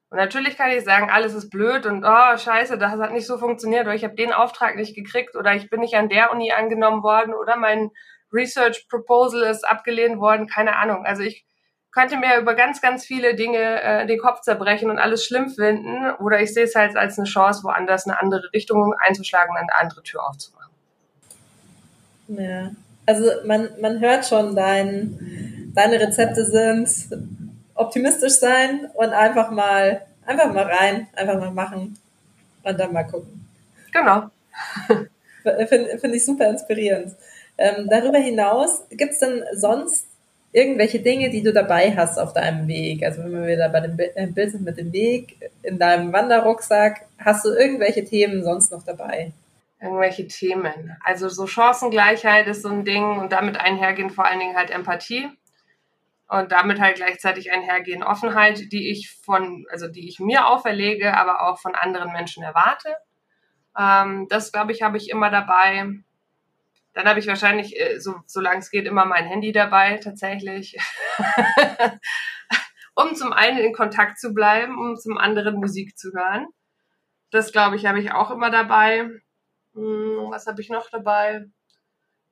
[0.09, 3.37] Und natürlich kann ich sagen, alles ist blöd und oh scheiße, das hat nicht so
[3.37, 6.51] funktioniert oder ich habe den Auftrag nicht gekriegt oder ich bin nicht an der Uni
[6.51, 7.91] angenommen worden oder mein
[8.33, 11.05] Research Proposal ist abgelehnt worden, keine Ahnung.
[11.05, 11.45] Also ich
[11.91, 16.09] könnte mir über ganz, ganz viele Dinge äh, den Kopf zerbrechen und alles schlimm finden
[16.15, 19.75] oder ich sehe es halt als eine Chance, woanders eine andere Richtung einzuschlagen und eine
[19.75, 20.73] andere Tür aufzumachen.
[22.29, 22.71] Ja,
[23.09, 26.87] also man, man hört schon, dein, deine Rezepte sind
[27.73, 31.97] optimistisch sein und einfach mal, einfach mal rein, einfach mal machen
[32.63, 33.47] und dann mal gucken.
[33.91, 34.29] Genau.
[35.69, 37.15] Finde find ich super inspirierend.
[37.57, 40.05] Ähm, darüber hinaus, gibt es denn sonst
[40.51, 43.03] irgendwelche Dinge, die du dabei hast auf deinem Weg?
[43.03, 47.07] Also wenn wir wieder bei dem äh, Bild sind mit dem Weg in deinem Wanderrucksack,
[47.17, 49.31] hast du irgendwelche Themen sonst noch dabei?
[49.81, 50.97] Irgendwelche Themen.
[51.03, 55.29] Also so Chancengleichheit ist so ein Ding und damit einhergehend vor allen Dingen halt Empathie
[56.27, 61.41] und damit halt gleichzeitig einhergehen Offenheit, die ich von, also die ich mir auferlege, aber
[61.41, 62.95] auch von anderen Menschen erwarte.
[63.77, 65.87] Ähm, das, glaube ich, habe ich immer dabei.
[66.93, 70.77] Dann habe ich wahrscheinlich, äh, so, solange es geht, immer mein Handy dabei, tatsächlich.
[72.95, 76.47] um zum einen in Kontakt zu bleiben, um zum anderen Musik zu hören.
[77.31, 79.09] Das, glaube ich, habe ich auch immer dabei.
[79.79, 81.45] Hm, was habe ich noch dabei?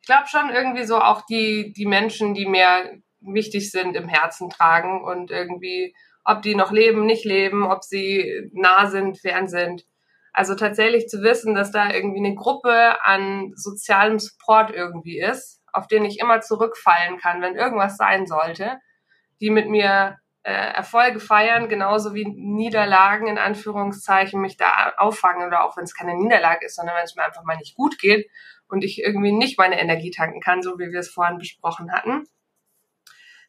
[0.02, 4.50] Ich glaube schon irgendwie so auch die, die Menschen, die mir wichtig sind, im Herzen
[4.50, 5.96] tragen und irgendwie,
[6.26, 9.86] ob die noch leben, nicht leben, ob sie nah sind, fern sind.
[10.34, 15.88] Also tatsächlich zu wissen, dass da irgendwie eine Gruppe an sozialem Support irgendwie ist, auf
[15.88, 18.78] den ich immer zurückfallen kann, wenn irgendwas sein sollte,
[19.40, 20.18] die mit mir
[20.48, 25.94] äh, Erfolge feiern, genauso wie Niederlagen in Anführungszeichen mich da auffangen oder auch wenn es
[25.94, 28.30] keine Niederlage ist, sondern wenn es mir einfach mal nicht gut geht
[28.70, 32.24] und ich irgendwie nicht meine Energie tanken kann, so wie wir es vorhin besprochen hatten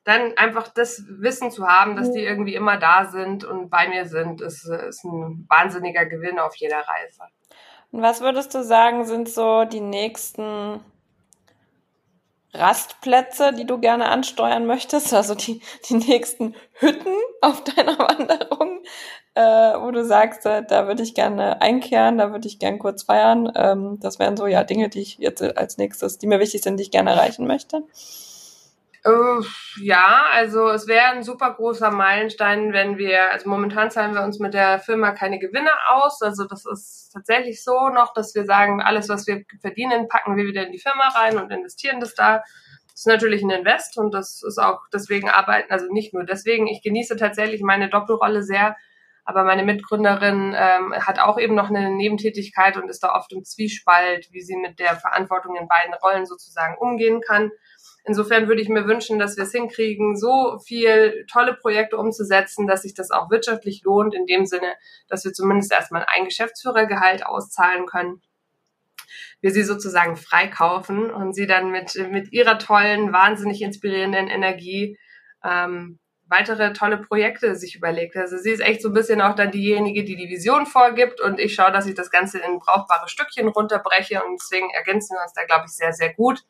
[0.05, 4.07] dann einfach das Wissen zu haben, dass die irgendwie immer da sind und bei mir
[4.07, 7.25] sind, ist, ist ein wahnsinniger Gewinn auf jeder Reise.
[7.91, 10.81] Und was würdest du sagen, sind so die nächsten
[12.55, 15.13] Rastplätze, die du gerne ansteuern möchtest?
[15.13, 18.81] Also die, die nächsten Hütten auf deiner Wanderung,
[19.35, 23.05] äh, wo du sagst, äh, da würde ich gerne einkehren, da würde ich gerne kurz
[23.05, 23.53] feiern.
[23.55, 26.79] Ähm, das wären so ja Dinge, die ich jetzt als nächstes, die mir wichtig sind,
[26.79, 27.83] die ich gerne erreichen möchte.
[29.05, 29.41] Äh,
[29.81, 34.39] ja, also es wäre ein super großer Meilenstein, wenn wir, also momentan zahlen wir uns
[34.39, 36.21] mit der Firma keine Gewinne aus.
[36.23, 40.45] Also das ist tatsächlich so noch, dass wir sagen, alles, was wir verdienen, packen wir
[40.45, 42.43] wieder in die Firma rein und investieren das da.
[42.91, 46.67] Das ist natürlich ein Invest und das ist auch deswegen arbeiten, also nicht nur deswegen.
[46.67, 48.77] Ich genieße tatsächlich meine Doppelrolle sehr,
[49.25, 53.45] aber meine Mitgründerin ähm, hat auch eben noch eine Nebentätigkeit und ist da oft im
[53.45, 57.53] Zwiespalt, wie sie mit der Verantwortung in beiden Rollen sozusagen umgehen kann.
[58.09, 62.83] Insofern würde ich mir wünschen, dass wir es hinkriegen, so viel tolle Projekte umzusetzen, dass
[62.83, 64.73] sich das auch wirtschaftlich lohnt, in dem Sinne,
[65.09, 68.23] dass wir zumindest erstmal ein Geschäftsführergehalt auszahlen können.
[69.43, 74.99] Wir sie sozusagen freikaufen und sie dann mit, mit ihrer tollen, wahnsinnig inspirierenden Energie
[75.45, 75.99] ähm,
[76.31, 78.17] weitere tolle Projekte sich überlegt.
[78.17, 81.39] Also sie ist echt so ein bisschen auch dann diejenige, die die Vision vorgibt und
[81.39, 85.35] ich schaue, dass ich das Ganze in brauchbare Stückchen runterbreche und deswegen ergänzen wir uns
[85.35, 86.43] da, glaube ich, sehr, sehr gut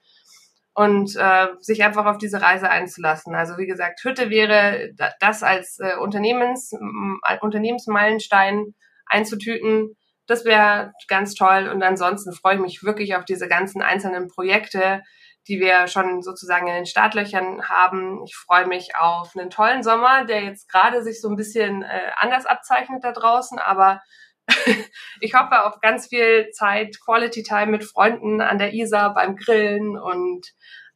[0.79, 3.35] und äh, sich einfach auf diese Reise einzulassen.
[3.35, 6.71] Also wie gesagt, Hütte wäre das als äh, Unternehmens,
[7.41, 8.77] Unternehmensmeilenstein
[9.07, 9.97] einzutüten.
[10.29, 11.69] Das wäre ganz toll.
[11.69, 15.03] Und ansonsten freue ich mich wirklich auf diese ganzen einzelnen Projekte,
[15.49, 18.23] die wir schon sozusagen in den Startlöchern haben.
[18.25, 22.13] Ich freue mich auf einen tollen Sommer, der jetzt gerade sich so ein bisschen äh,
[22.15, 24.01] anders abzeichnet da draußen, aber
[25.21, 29.99] ich hoffe auf ganz viel Zeit, Quality Time mit Freunden an der Isar beim Grillen
[29.99, 30.47] und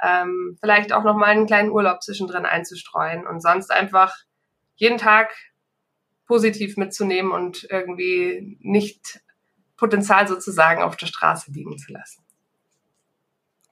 [0.02, 4.14] ähm, vielleicht auch noch mal einen kleinen Urlaub zwischendrin einzustreuen und sonst einfach
[4.76, 5.34] jeden Tag
[6.26, 9.20] positiv mitzunehmen und irgendwie nicht
[9.76, 12.24] Potenzial sozusagen auf der Straße liegen zu lassen.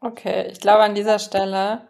[0.01, 1.90] Okay, ich glaube an dieser Stelle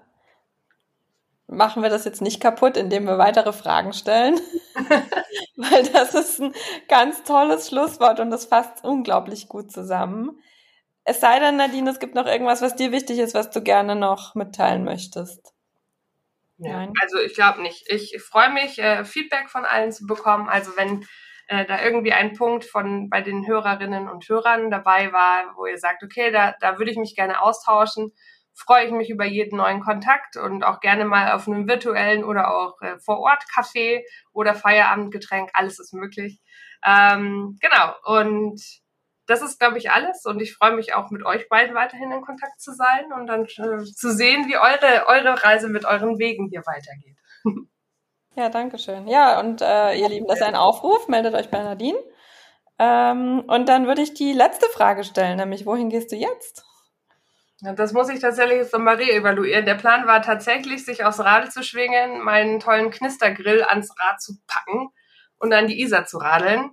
[1.50, 4.40] machen wir das jetzt nicht kaputt, indem wir weitere Fragen stellen,
[5.56, 6.54] weil das ist ein
[6.88, 10.40] ganz tolles Schlusswort und das fasst unglaublich gut zusammen.
[11.04, 13.96] Es sei denn, Nadine, es gibt noch irgendwas, was dir wichtig ist, was du gerne
[13.96, 15.52] noch mitteilen möchtest.
[16.58, 16.92] Nein.
[17.00, 17.90] Also ich glaube nicht.
[17.90, 20.48] Ich freue mich, äh, Feedback von allen zu bekommen.
[20.48, 21.06] Also wenn
[21.48, 25.78] äh, da irgendwie ein Punkt von bei den Hörerinnen und Hörern dabei war, wo ihr
[25.78, 28.12] sagt, okay, da, da würde ich mich gerne austauschen,
[28.60, 32.54] freue ich mich über jeden neuen Kontakt und auch gerne mal auf einem virtuellen oder
[32.54, 35.50] auch äh, vor Ort Kaffee oder Feierabendgetränk.
[35.54, 36.40] Alles ist möglich.
[36.84, 37.94] Ähm, genau.
[38.04, 38.60] Und
[39.26, 40.24] das ist, glaube ich, alles.
[40.26, 43.44] Und ich freue mich auch mit euch beiden weiterhin in Kontakt zu sein und dann
[43.44, 47.16] äh, zu sehen, wie eure, eure Reise mit euren Wegen hier weitergeht.
[48.36, 49.08] Ja, danke schön.
[49.08, 51.08] Ja, und äh, ihr Lieben, das ist ein Aufruf.
[51.08, 51.98] Meldet euch bei Nadine.
[52.78, 56.64] Ähm, und dann würde ich die letzte Frage stellen, nämlich wohin gehst du jetzt?
[57.62, 59.66] Das muss ich tatsächlich jetzt nochmal reevaluieren.
[59.66, 64.38] Der Plan war tatsächlich, sich aufs Rad zu schwingen, meinen tollen Knistergrill ans Rad zu
[64.46, 64.88] packen
[65.38, 66.70] und dann die Isar zu radeln.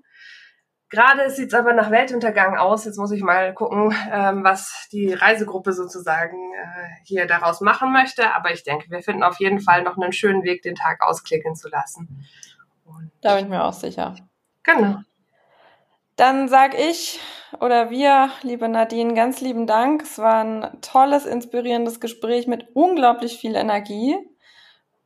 [0.90, 2.86] Gerade sieht es aber nach Weltuntergang aus.
[2.86, 8.34] Jetzt muss ich mal gucken, ähm, was die Reisegruppe sozusagen äh, hier daraus machen möchte.
[8.34, 11.56] Aber ich denke, wir finden auf jeden Fall noch einen schönen Weg, den Tag ausklicken
[11.56, 12.26] zu lassen.
[12.86, 14.16] Und da bin ich mir auch sicher.
[14.64, 15.00] Genau.
[16.18, 17.20] Dann sag ich
[17.62, 20.02] oder wir, liebe Nadine, ganz lieben Dank.
[20.02, 24.18] Es war ein tolles, inspirierendes Gespräch mit unglaublich viel Energie.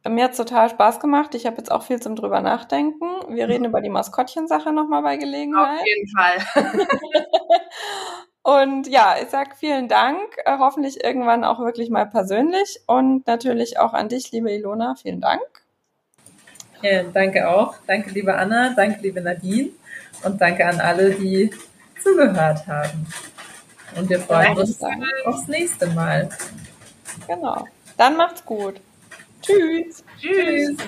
[0.08, 1.36] Mir hat total Spaß gemacht.
[1.36, 3.06] Ich habe jetzt auch viel zum drüber nachdenken.
[3.30, 5.82] Wir reden über die Maskottchensache nochmal bei Gelegenheit.
[5.82, 6.80] Auf jeden Fall.
[8.66, 10.38] und ja, ich sag vielen Dank.
[10.46, 12.80] Äh, hoffentlich irgendwann auch wirklich mal persönlich.
[12.88, 14.96] Und natürlich auch an dich, liebe Ilona.
[14.96, 15.42] Vielen Dank.
[16.82, 17.76] Ja, danke auch.
[17.86, 18.74] Danke, liebe Anna.
[18.76, 19.70] Danke, liebe Nadine.
[20.24, 21.52] Und danke an alle, die
[22.02, 23.08] zugehört haben.
[23.96, 24.80] Und wir freuen uns
[25.26, 26.30] aufs nächste Mal.
[27.28, 27.68] Genau.
[27.98, 28.80] Dann macht's gut.
[29.42, 30.04] Tschüss.
[30.20, 30.78] Tschüss.
[30.78, 30.88] Tschüss.